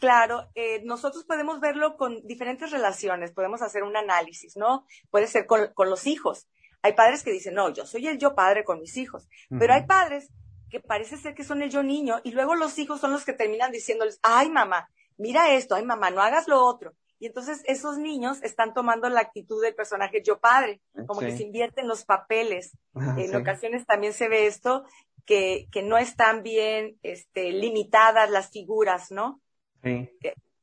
Claro, 0.00 0.48
eh, 0.54 0.80
nosotros 0.82 1.24
podemos 1.24 1.60
verlo 1.60 1.98
con 1.98 2.26
diferentes 2.26 2.70
relaciones, 2.70 3.32
podemos 3.32 3.60
hacer 3.60 3.82
un 3.82 3.98
análisis, 3.98 4.56
¿no? 4.56 4.86
Puede 5.10 5.26
ser 5.26 5.44
con, 5.44 5.70
los 5.76 6.06
hijos. 6.06 6.48
Hay 6.80 6.94
padres 6.94 7.22
que 7.22 7.30
dicen, 7.30 7.52
no, 7.52 7.68
yo 7.68 7.84
soy 7.84 8.08
el 8.08 8.16
yo 8.16 8.34
padre 8.34 8.64
con 8.64 8.80
mis 8.80 8.96
hijos, 8.96 9.28
pero 9.58 9.74
hay 9.74 9.84
padres 9.84 10.30
que 10.70 10.80
parece 10.80 11.18
ser 11.18 11.34
que 11.34 11.44
son 11.44 11.60
el 11.60 11.68
yo 11.68 11.82
niño 11.82 12.20
y 12.24 12.30
luego 12.32 12.54
los 12.54 12.78
hijos 12.78 12.98
son 12.98 13.12
los 13.12 13.26
que 13.26 13.34
terminan 13.34 13.72
diciéndoles, 13.72 14.18
ay 14.22 14.48
mamá, 14.48 14.88
mira 15.18 15.52
esto, 15.52 15.74
ay 15.74 15.84
mamá, 15.84 16.10
no 16.10 16.22
hagas 16.22 16.48
lo 16.48 16.64
otro. 16.64 16.94
Y 17.18 17.26
entonces 17.26 17.60
esos 17.66 17.98
niños 17.98 18.42
están 18.42 18.72
tomando 18.72 19.10
la 19.10 19.20
actitud 19.20 19.60
del 19.62 19.74
personaje 19.74 20.22
yo 20.24 20.40
padre, 20.40 20.80
como 21.06 21.20
que 21.20 21.36
se 21.36 21.42
invierten 21.42 21.86
los 21.86 22.06
papeles. 22.06 22.72
en 22.94 23.36
ocasiones 23.36 23.84
también 23.84 24.14
se 24.14 24.30
ve 24.30 24.46
esto, 24.46 24.84
que, 25.26 25.68
que 25.70 25.82
no 25.82 25.98
están 25.98 26.42
bien 26.42 26.98
este, 27.02 27.52
limitadas 27.52 28.30
las 28.30 28.48
figuras, 28.48 29.10
¿no? 29.10 29.42
Sí. 29.82 30.10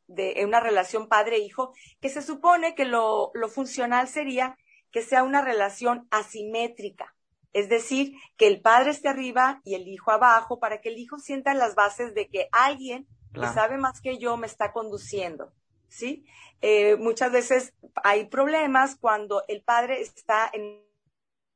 De, 0.07 0.45
una 0.45 0.59
relación 0.59 1.07
padre-hijo, 1.07 1.73
que 1.99 2.09
se 2.09 2.21
supone 2.21 2.75
que 2.75 2.85
lo, 2.85 3.31
lo 3.33 3.49
funcional 3.49 4.07
sería 4.07 4.57
que 4.91 5.01
sea 5.01 5.23
una 5.23 5.41
relación 5.41 6.07
asimétrica. 6.11 7.13
Es 7.53 7.69
decir, 7.69 8.13
que 8.37 8.47
el 8.47 8.61
padre 8.61 8.91
esté 8.91 9.09
arriba 9.09 9.61
y 9.63 9.75
el 9.75 9.87
hijo 9.87 10.11
abajo 10.11 10.59
para 10.59 10.79
que 10.79 10.89
el 10.89 10.97
hijo 10.97 11.17
sienta 11.17 11.53
las 11.53 11.75
bases 11.75 12.13
de 12.13 12.27
que 12.27 12.47
alguien 12.51 13.07
que 13.33 13.47
sabe 13.47 13.77
más 13.77 14.01
que 14.01 14.17
yo 14.17 14.37
me 14.37 14.47
está 14.47 14.71
conduciendo. 14.71 15.51
¿sí? 15.87 16.25
Eh, 16.61 16.95
muchas 16.97 17.31
veces 17.31 17.73
hay 18.03 18.25
problemas 18.25 18.95
cuando 18.95 19.43
el 19.47 19.61
padre 19.61 20.01
está 20.01 20.49
en, 20.53 20.81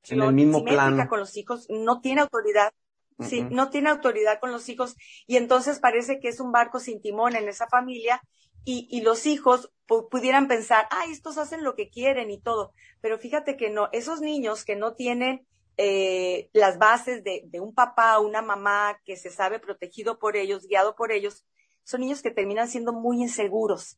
en 0.09 0.21
el 0.21 0.33
mismo 0.33 0.63
plano 0.63 1.07
con 1.07 1.19
los 1.19 1.35
hijos, 1.37 1.67
no 1.69 2.01
tiene 2.01 2.21
autoridad, 2.21 2.73
sí, 3.21 3.43
no 3.43 3.69
tiene 3.69 3.89
autoridad 3.89 4.39
con 4.39 4.51
los 4.51 4.69
hijos 4.69 4.95
y 5.27 5.37
entonces 5.37 5.79
parece 5.79 6.19
que 6.19 6.27
es 6.29 6.39
un 6.39 6.51
barco 6.51 6.79
sin 6.79 7.01
timón 7.01 7.35
en 7.35 7.47
esa 7.47 7.67
familia 7.67 8.21
y, 8.63 8.87
y 8.91 9.01
los 9.01 9.25
hijos 9.25 9.71
pudieran 9.87 10.47
pensar, 10.47 10.87
ah, 10.91 11.03
estos 11.09 11.37
hacen 11.37 11.63
lo 11.63 11.75
que 11.75 11.89
quieren 11.89 12.29
y 12.29 12.39
todo, 12.39 12.73
pero 13.01 13.17
fíjate 13.17 13.57
que 13.57 13.69
no, 13.69 13.89
esos 13.91 14.21
niños 14.21 14.63
que 14.63 14.75
no 14.75 14.93
tienen 14.93 15.45
eh, 15.77 16.49
las 16.53 16.77
bases 16.77 17.23
de, 17.23 17.43
de 17.45 17.59
un 17.59 17.73
papá 17.73 18.19
o 18.19 18.27
una 18.27 18.41
mamá 18.41 18.99
que 19.03 19.17
se 19.17 19.29
sabe 19.29 19.59
protegido 19.59 20.19
por 20.19 20.35
ellos, 20.35 20.67
guiado 20.67 20.95
por 20.95 21.11
ellos, 21.11 21.45
son 21.83 22.01
niños 22.01 22.21
que 22.21 22.31
terminan 22.31 22.67
siendo 22.67 22.93
muy 22.93 23.21
inseguros. 23.21 23.97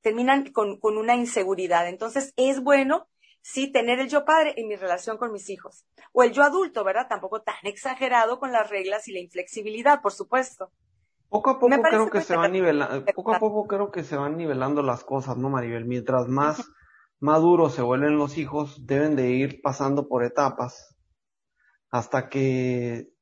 Terminan 0.00 0.52
con, 0.52 0.78
con 0.78 0.96
una 0.98 1.16
inseguridad. 1.16 1.88
Entonces, 1.88 2.32
es 2.36 2.62
bueno 2.62 3.08
sí 3.46 3.70
tener 3.70 4.00
el 4.00 4.08
yo 4.08 4.24
padre 4.24 4.54
en 4.56 4.66
mi 4.66 4.74
relación 4.74 5.18
con 5.18 5.30
mis 5.30 5.48
hijos. 5.50 5.86
O 6.12 6.24
el 6.24 6.32
yo 6.32 6.42
adulto, 6.42 6.82
¿verdad? 6.82 7.06
Tampoco 7.08 7.42
tan 7.42 7.54
exagerado 7.62 8.40
con 8.40 8.50
las 8.50 8.68
reglas 8.68 9.06
y 9.06 9.12
la 9.12 9.20
inflexibilidad, 9.20 10.02
por 10.02 10.12
supuesto. 10.12 10.72
Poco 11.28 11.50
a 11.50 11.60
poco 11.60 11.80
creo 11.80 12.10
que 12.10 12.22
se 12.22 12.36
van 12.36 12.50
nivelando, 12.50 13.04
poco 13.14 13.34
a 13.34 13.38
poco 13.38 13.66
creo 13.68 13.90
que 13.92 14.02
se 14.02 14.16
van 14.16 14.36
nivelando 14.36 14.82
las 14.82 15.04
cosas, 15.04 15.36
¿no, 15.36 15.48
Maribel? 15.48 15.84
Mientras 15.84 16.26
más 16.26 16.72
maduros 17.20 17.74
se 17.74 17.82
vuelven 17.82 18.18
los 18.18 18.36
hijos, 18.36 18.84
deben 18.84 19.14
de 19.14 19.30
ir 19.30 19.60
pasando 19.62 20.08
por 20.08 20.24
etapas 20.24 20.96
hasta 21.90 22.28
que, 22.28 23.12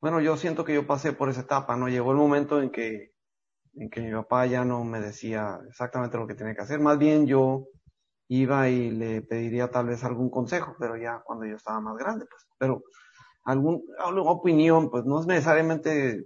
bueno, 0.00 0.20
yo 0.20 0.38
siento 0.38 0.64
que 0.64 0.74
yo 0.74 0.86
pasé 0.86 1.12
por 1.12 1.28
esa 1.28 1.42
etapa, 1.42 1.76
¿no? 1.76 1.88
Llegó 1.88 2.12
el 2.12 2.18
momento 2.18 2.62
en 2.62 2.70
que 2.70 3.12
en 3.74 3.88
que 3.88 4.00
mi 4.00 4.12
papá 4.12 4.46
ya 4.46 4.64
no 4.64 4.84
me 4.84 5.00
decía 5.00 5.58
exactamente 5.68 6.18
lo 6.18 6.26
que 6.26 6.34
tenía 6.34 6.54
que 6.54 6.62
hacer, 6.62 6.80
más 6.80 6.98
bien 6.98 7.26
yo 7.26 7.66
iba 8.40 8.68
y 8.68 8.90
le 8.90 9.22
pediría 9.22 9.70
tal 9.70 9.86
vez 9.86 10.04
algún 10.04 10.30
consejo, 10.30 10.76
pero 10.78 10.96
ya 10.96 11.22
cuando 11.24 11.44
yo 11.44 11.56
estaba 11.56 11.80
más 11.80 11.96
grande, 11.96 12.26
pues, 12.26 12.46
pero 12.58 12.82
algún, 13.44 13.84
alguna 13.98 14.30
opinión, 14.30 14.90
pues 14.90 15.04
no 15.04 15.20
es 15.20 15.26
necesariamente 15.26 16.24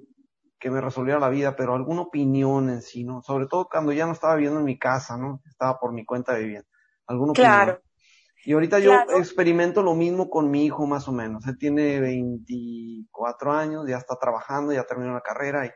que 0.58 0.70
me 0.70 0.80
resolviera 0.80 1.18
la 1.18 1.28
vida, 1.28 1.56
pero 1.56 1.74
alguna 1.74 2.02
opinión 2.02 2.70
en 2.70 2.82
sí, 2.82 3.04
¿no? 3.04 3.22
Sobre 3.22 3.46
todo 3.46 3.68
cuando 3.70 3.92
ya 3.92 4.06
no 4.06 4.12
estaba 4.12 4.36
viviendo 4.36 4.60
en 4.60 4.66
mi 4.66 4.78
casa, 4.78 5.16
¿no? 5.16 5.42
Estaba 5.46 5.78
por 5.78 5.92
mi 5.92 6.04
cuenta 6.04 6.34
de 6.34 6.42
vivienda. 6.42 6.68
Alguna 7.06 7.32
claro. 7.32 7.80
Y 8.44 8.52
ahorita 8.52 8.78
yo 8.78 8.92
experimento 9.18 9.82
lo 9.82 9.94
mismo 9.94 10.30
con 10.30 10.50
mi 10.50 10.64
hijo 10.64 10.86
más 10.86 11.08
o 11.08 11.12
menos. 11.12 11.46
Él 11.48 11.58
tiene 11.58 11.98
24 11.98 13.52
años, 13.52 13.88
ya 13.88 13.96
está 13.96 14.16
trabajando, 14.16 14.72
ya 14.72 14.84
terminó 14.84 15.12
la 15.12 15.20
carrera 15.20 15.66
y 15.66 15.70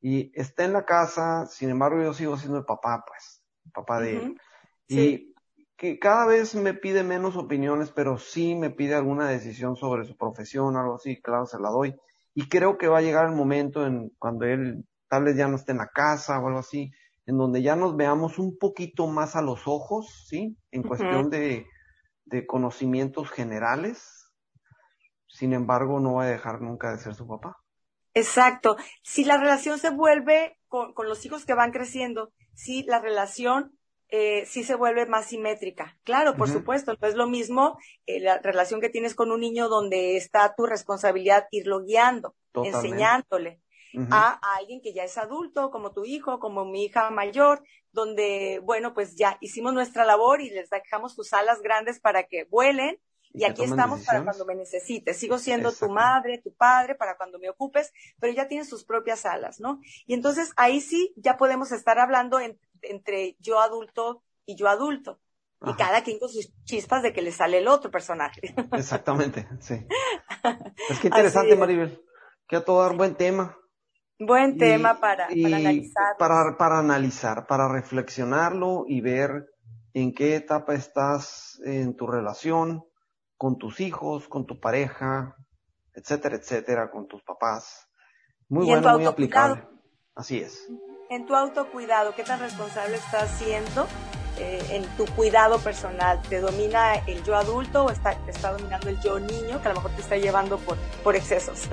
y 0.00 0.30
está 0.38 0.64
en 0.64 0.72
la 0.72 0.84
casa, 0.84 1.46
sin 1.46 1.70
embargo 1.70 2.02
yo 2.02 2.14
sigo 2.14 2.36
siendo 2.36 2.58
el 2.58 2.64
papá, 2.64 3.04
pues, 3.06 3.42
el 3.64 3.72
papá 3.72 4.00
de 4.00 4.16
él. 4.16 4.40
Y 4.86 5.34
que 5.78 5.98
cada 6.00 6.26
vez 6.26 6.56
me 6.56 6.74
pide 6.74 7.04
menos 7.04 7.36
opiniones, 7.36 7.92
pero 7.92 8.18
sí 8.18 8.56
me 8.56 8.70
pide 8.70 8.96
alguna 8.96 9.28
decisión 9.28 9.76
sobre 9.76 10.04
su 10.04 10.16
profesión, 10.16 10.76
algo 10.76 10.96
así, 10.96 11.22
claro, 11.22 11.46
se 11.46 11.60
la 11.60 11.70
doy. 11.70 11.94
Y 12.34 12.48
creo 12.48 12.76
que 12.76 12.88
va 12.88 12.98
a 12.98 13.02
llegar 13.02 13.26
el 13.26 13.34
momento 13.34 13.86
en 13.86 14.10
cuando 14.18 14.44
él 14.44 14.84
tal 15.08 15.24
vez 15.24 15.36
ya 15.36 15.46
no 15.46 15.56
esté 15.56 15.72
en 15.72 15.78
la 15.78 15.86
casa 15.86 16.40
o 16.40 16.48
algo 16.48 16.58
así, 16.58 16.90
en 17.26 17.38
donde 17.38 17.62
ya 17.62 17.76
nos 17.76 17.96
veamos 17.96 18.40
un 18.40 18.58
poquito 18.58 19.06
más 19.06 19.36
a 19.36 19.40
los 19.40 19.68
ojos, 19.68 20.26
¿sí? 20.28 20.56
En 20.72 20.82
cuestión 20.82 21.30
de, 21.30 21.66
de 22.24 22.46
conocimientos 22.46 23.30
generales. 23.30 24.32
Sin 25.28 25.52
embargo, 25.52 26.00
no 26.00 26.14
va 26.14 26.24
a 26.24 26.28
dejar 26.28 26.60
nunca 26.60 26.90
de 26.90 26.98
ser 26.98 27.14
su 27.14 27.26
papá. 27.26 27.56
Exacto. 28.14 28.76
Si 29.02 29.24
la 29.24 29.36
relación 29.36 29.78
se 29.78 29.90
vuelve 29.90 30.58
con, 30.66 30.92
los 31.06 31.24
hijos 31.24 31.44
que 31.46 31.54
van 31.54 31.70
creciendo, 31.70 32.32
si 32.52 32.82
la 32.82 32.98
relación 32.98 33.77
eh, 34.10 34.46
sí 34.46 34.64
se 34.64 34.74
vuelve 34.74 35.06
más 35.06 35.26
simétrica. 35.26 35.98
Claro, 36.04 36.36
por 36.36 36.48
supuesto, 36.48 36.96
no 37.00 37.08
es 37.08 37.14
lo 37.14 37.26
mismo 37.26 37.78
eh, 38.06 38.20
la 38.20 38.38
relación 38.38 38.80
que 38.80 38.88
tienes 38.88 39.14
con 39.14 39.30
un 39.30 39.40
niño 39.40 39.68
donde 39.68 40.16
está 40.16 40.54
tu 40.56 40.66
responsabilidad 40.66 41.46
irlo 41.50 41.84
guiando, 41.84 42.34
enseñándole. 42.54 43.60
a, 44.10 44.38
alguien 44.56 44.80
que 44.82 44.92
ya 44.92 45.04
es 45.04 45.16
adulto, 45.18 45.70
como 45.70 45.92
tu 45.92 46.04
hijo, 46.04 46.38
como 46.38 46.64
mi 46.64 46.84
hija 46.84 47.10
mayor, 47.10 47.62
donde, 47.92 48.60
bueno, 48.62 48.94
pues 48.94 49.16
ya 49.16 49.38
hicimos 49.40 49.74
nuestra 49.74 50.04
labor 50.04 50.40
y 50.40 50.50
les 50.50 50.70
dejamos 50.70 51.14
sus 51.14 51.32
alas 51.32 51.60
grandes 51.62 51.98
para 51.98 52.24
que 52.24 52.44
vuelen 52.44 53.00
y, 53.32 53.44
aquí 53.44 53.62
estamos 53.62 54.04
para 54.04 54.24
cuando 54.24 54.44
me 54.46 54.54
necesites. 54.54 55.16
Sigo 55.16 55.38
siendo 55.38 55.72
tu 55.72 55.88
madre, 55.88 56.38
tu 56.38 56.52
padre, 56.54 56.94
para 56.94 57.16
cuando 57.16 57.38
me 57.38 57.50
ocupes, 57.50 57.92
pero 58.18 58.32
ya 58.32 58.48
tienes 58.48 58.68
sus 58.68 58.84
propias 58.84 59.26
alas, 59.26 59.60
¿no? 59.60 59.80
Y 60.06 60.14
entonces 60.14 60.52
ahí 60.56 60.80
sí 60.80 61.12
ya 61.16 61.36
podemos 61.36 61.72
estar 61.72 61.98
hablando 61.98 62.40
entre 62.82 63.36
yo 63.40 63.60
adulto 63.60 64.22
y 64.46 64.56
yo 64.56 64.68
adulto. 64.68 65.20
Y 65.66 65.74
cada 65.74 66.04
quien 66.04 66.20
con 66.20 66.28
sus 66.28 66.52
chispas 66.64 67.02
de 67.02 67.12
que 67.12 67.20
le 67.20 67.32
sale 67.32 67.58
el 67.58 67.66
otro 67.66 67.90
personaje. 67.90 68.54
Exactamente, 68.72 69.48
sí. 69.60 69.74
Es 70.88 71.00
que 71.00 71.08
interesante, 71.08 71.56
Maribel. 71.56 72.00
Que 72.46 72.56
a 72.56 72.64
todo 72.64 72.80
dar 72.80 72.96
buen 72.96 73.16
tema. 73.16 73.58
Buen 74.20 74.56
tema 74.56 75.00
para, 75.00 75.26
para 75.26 75.56
analizar. 75.56 76.16
Para, 76.16 76.56
para 76.56 76.78
analizar, 76.78 77.46
para 77.46 77.68
reflexionarlo 77.68 78.84
y 78.86 79.00
ver 79.00 79.46
en 79.94 80.14
qué 80.14 80.36
etapa 80.36 80.74
estás 80.74 81.60
en 81.64 81.96
tu 81.96 82.06
relación 82.06 82.84
con 83.36 83.58
tus 83.58 83.80
hijos, 83.80 84.28
con 84.28 84.46
tu 84.46 84.60
pareja, 84.60 85.36
etcétera, 85.92 86.36
etcétera, 86.36 86.90
con 86.90 87.06
tus 87.06 87.22
papás. 87.22 87.88
Muy 88.48 88.66
bueno, 88.66 88.96
muy 88.96 89.06
aplicable. 89.06 89.66
Así 90.14 90.38
es. 90.38 90.68
En 91.10 91.24
tu 91.24 91.34
autocuidado, 91.34 92.14
¿qué 92.14 92.22
tan 92.22 92.38
responsable 92.38 92.96
estás 92.96 93.30
siendo 93.38 93.88
eh, 94.36 94.62
en 94.72 94.84
tu 94.98 95.06
cuidado 95.14 95.58
personal? 95.58 96.20
¿Te 96.28 96.38
domina 96.38 96.96
el 97.06 97.24
yo 97.24 97.34
adulto 97.34 97.86
o 97.86 97.90
está, 97.90 98.14
te 98.26 98.30
está 98.30 98.52
dominando 98.52 98.90
el 98.90 99.00
yo 99.00 99.18
niño 99.18 99.62
que 99.62 99.68
a 99.68 99.70
lo 99.70 99.76
mejor 99.76 99.90
te 99.92 100.02
está 100.02 100.16
llevando 100.18 100.58
por, 100.58 100.76
por 101.02 101.16
excesos? 101.16 101.68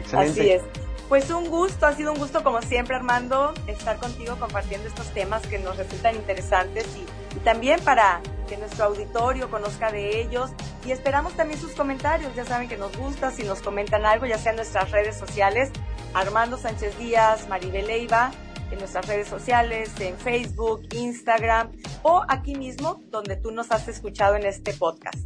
Excelente. 0.00 0.40
Así 0.40 0.50
es. 0.50 0.62
Pues 1.10 1.28
un 1.28 1.50
gusto, 1.50 1.84
ha 1.84 1.92
sido 1.92 2.10
un 2.10 2.18
gusto 2.18 2.42
como 2.42 2.62
siempre 2.62 2.96
Armando 2.96 3.52
estar 3.66 3.98
contigo 3.98 4.36
compartiendo 4.38 4.88
estos 4.88 5.12
temas 5.12 5.46
que 5.46 5.58
nos 5.58 5.76
resultan 5.76 6.16
interesantes 6.16 6.86
y, 6.96 7.38
también 7.40 7.80
para 7.80 8.22
que 8.48 8.56
nuestro 8.56 8.86
auditorio 8.86 9.50
conozca 9.50 9.92
de 9.92 10.22
ellos 10.22 10.52
y 10.86 10.92
esperamos 10.92 11.34
también 11.34 11.60
sus 11.60 11.72
comentarios, 11.72 12.34
ya 12.34 12.46
saben 12.46 12.66
que 12.66 12.78
nos 12.78 12.96
gusta 12.96 13.30
si 13.30 13.42
nos 13.42 13.60
comentan 13.60 14.06
algo, 14.06 14.24
ya 14.24 14.38
sea 14.38 14.52
en 14.52 14.56
nuestras 14.56 14.90
redes 14.90 15.18
sociales, 15.18 15.70
Armando 16.14 16.56
Sánchez 16.56 16.98
Díaz, 16.98 17.48
Maribel 17.48 17.86
Leiva, 17.86 18.30
en 18.70 18.78
nuestras 18.78 19.06
redes 19.06 19.28
sociales, 19.28 19.90
en 20.00 20.16
Facebook, 20.16 20.82
Instagram 20.94 21.72
o 22.02 22.22
aquí 22.28 22.54
mismo 22.54 23.00
donde 23.10 23.36
tú 23.36 23.50
nos 23.50 23.70
has 23.70 23.86
escuchado 23.88 24.36
en 24.36 24.46
este 24.46 24.72
podcast. 24.72 25.18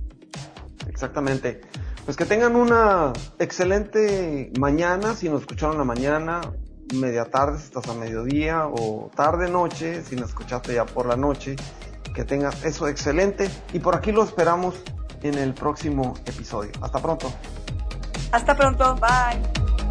Exactamente. 0.89 1.61
Pues 2.05 2.17
que 2.17 2.25
tengan 2.25 2.55
una 2.55 3.13
excelente 3.39 4.53
mañana, 4.59 5.15
si 5.15 5.29
nos 5.29 5.41
escucharon 5.41 5.77
la 5.77 5.85
mañana, 5.85 6.41
media 6.95 7.25
tarde, 7.25 7.59
si 7.59 7.65
estás 7.65 7.89
a 7.89 7.95
mediodía, 7.95 8.69
o 8.69 9.11
tarde, 9.15 9.51
noche, 9.51 10.05
si 10.05 10.15
nos 10.15 10.29
escuchaste 10.31 10.75
ya 10.75 10.87
por 10.87 11.07
la 11.07 11.17
noche. 11.17 11.57
Que 12.15 12.25
tengas 12.25 12.65
eso 12.65 12.89
excelente 12.89 13.51
y 13.73 13.81
por 13.81 13.95
aquí 13.95 14.11
lo 14.11 14.23
esperamos 14.23 14.77
en 15.23 15.37
el 15.37 15.53
próximo 15.53 16.15
episodio. 16.25 16.71
Hasta 16.81 16.99
pronto. 17.01 17.31
Hasta 18.33 18.57
pronto, 18.57 18.95
bye. 18.97 19.86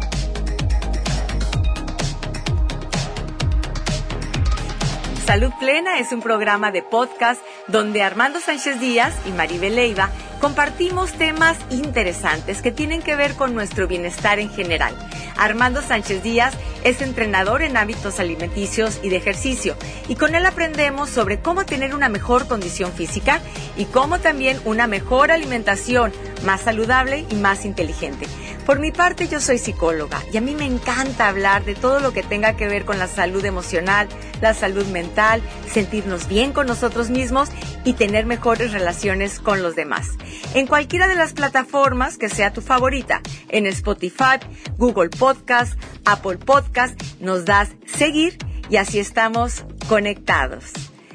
Salud 5.26 5.50
Plena 5.58 5.98
es 5.98 6.12
un 6.12 6.20
programa 6.20 6.70
de 6.70 6.84
podcast 6.84 7.42
donde 7.66 8.04
Armando 8.04 8.38
Sánchez 8.38 8.78
Díaz 8.78 9.12
y 9.26 9.32
Maribel 9.32 9.74
Leiva 9.74 10.08
compartimos 10.40 11.10
temas 11.14 11.58
interesantes 11.70 12.62
que 12.62 12.70
tienen 12.70 13.02
que 13.02 13.16
ver 13.16 13.34
con 13.34 13.52
nuestro 13.52 13.88
bienestar 13.88 14.38
en 14.38 14.48
general. 14.50 14.94
Armando 15.36 15.82
Sánchez 15.82 16.22
Díaz 16.22 16.54
es 16.84 17.02
entrenador 17.02 17.62
en 17.62 17.76
hábitos 17.76 18.20
alimenticios 18.20 19.00
y 19.02 19.08
de 19.08 19.16
ejercicio 19.16 19.74
y 20.08 20.14
con 20.14 20.36
él 20.36 20.46
aprendemos 20.46 21.10
sobre 21.10 21.40
cómo 21.40 21.66
tener 21.66 21.92
una 21.92 22.08
mejor 22.08 22.46
condición 22.46 22.92
física 22.92 23.40
y 23.76 23.86
cómo 23.86 24.20
también 24.20 24.60
una 24.64 24.86
mejor 24.86 25.32
alimentación 25.32 26.12
más 26.44 26.60
saludable 26.60 27.26
y 27.30 27.34
más 27.34 27.64
inteligente. 27.64 28.28
Por 28.66 28.80
mi 28.80 28.90
parte, 28.90 29.28
yo 29.28 29.40
soy 29.40 29.58
psicóloga 29.58 30.20
y 30.32 30.38
a 30.38 30.40
mí 30.40 30.56
me 30.56 30.64
encanta 30.64 31.28
hablar 31.28 31.64
de 31.64 31.76
todo 31.76 32.00
lo 32.00 32.12
que 32.12 32.24
tenga 32.24 32.56
que 32.56 32.66
ver 32.66 32.84
con 32.84 32.98
la 32.98 33.06
salud 33.06 33.44
emocional, 33.44 34.08
la 34.40 34.54
salud 34.54 34.84
mental, 34.86 35.40
sentirnos 35.72 36.26
bien 36.26 36.52
con 36.52 36.66
nosotros 36.66 37.08
mismos 37.08 37.48
y 37.84 37.92
tener 37.92 38.26
mejores 38.26 38.72
relaciones 38.72 39.38
con 39.38 39.62
los 39.62 39.76
demás. 39.76 40.08
En 40.54 40.66
cualquiera 40.66 41.06
de 41.06 41.14
las 41.14 41.32
plataformas 41.32 42.18
que 42.18 42.28
sea 42.28 42.52
tu 42.52 42.60
favorita, 42.60 43.20
en 43.50 43.66
Spotify, 43.66 44.40
Google 44.76 45.10
Podcast, 45.10 45.80
Apple 46.04 46.38
Podcast, 46.38 47.00
nos 47.20 47.44
das 47.44 47.68
seguir 47.86 48.36
y 48.68 48.78
así 48.78 48.98
estamos 48.98 49.64
conectados. 49.88 50.72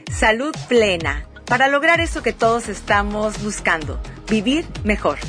Salud 0.10 0.56
plena 0.70 1.28
para 1.46 1.68
lograr 1.68 2.00
eso 2.00 2.24
que 2.24 2.32
todos 2.32 2.70
estamos 2.70 3.44
buscando, 3.44 4.00
vivir 4.30 4.66
mejor. 4.86 5.20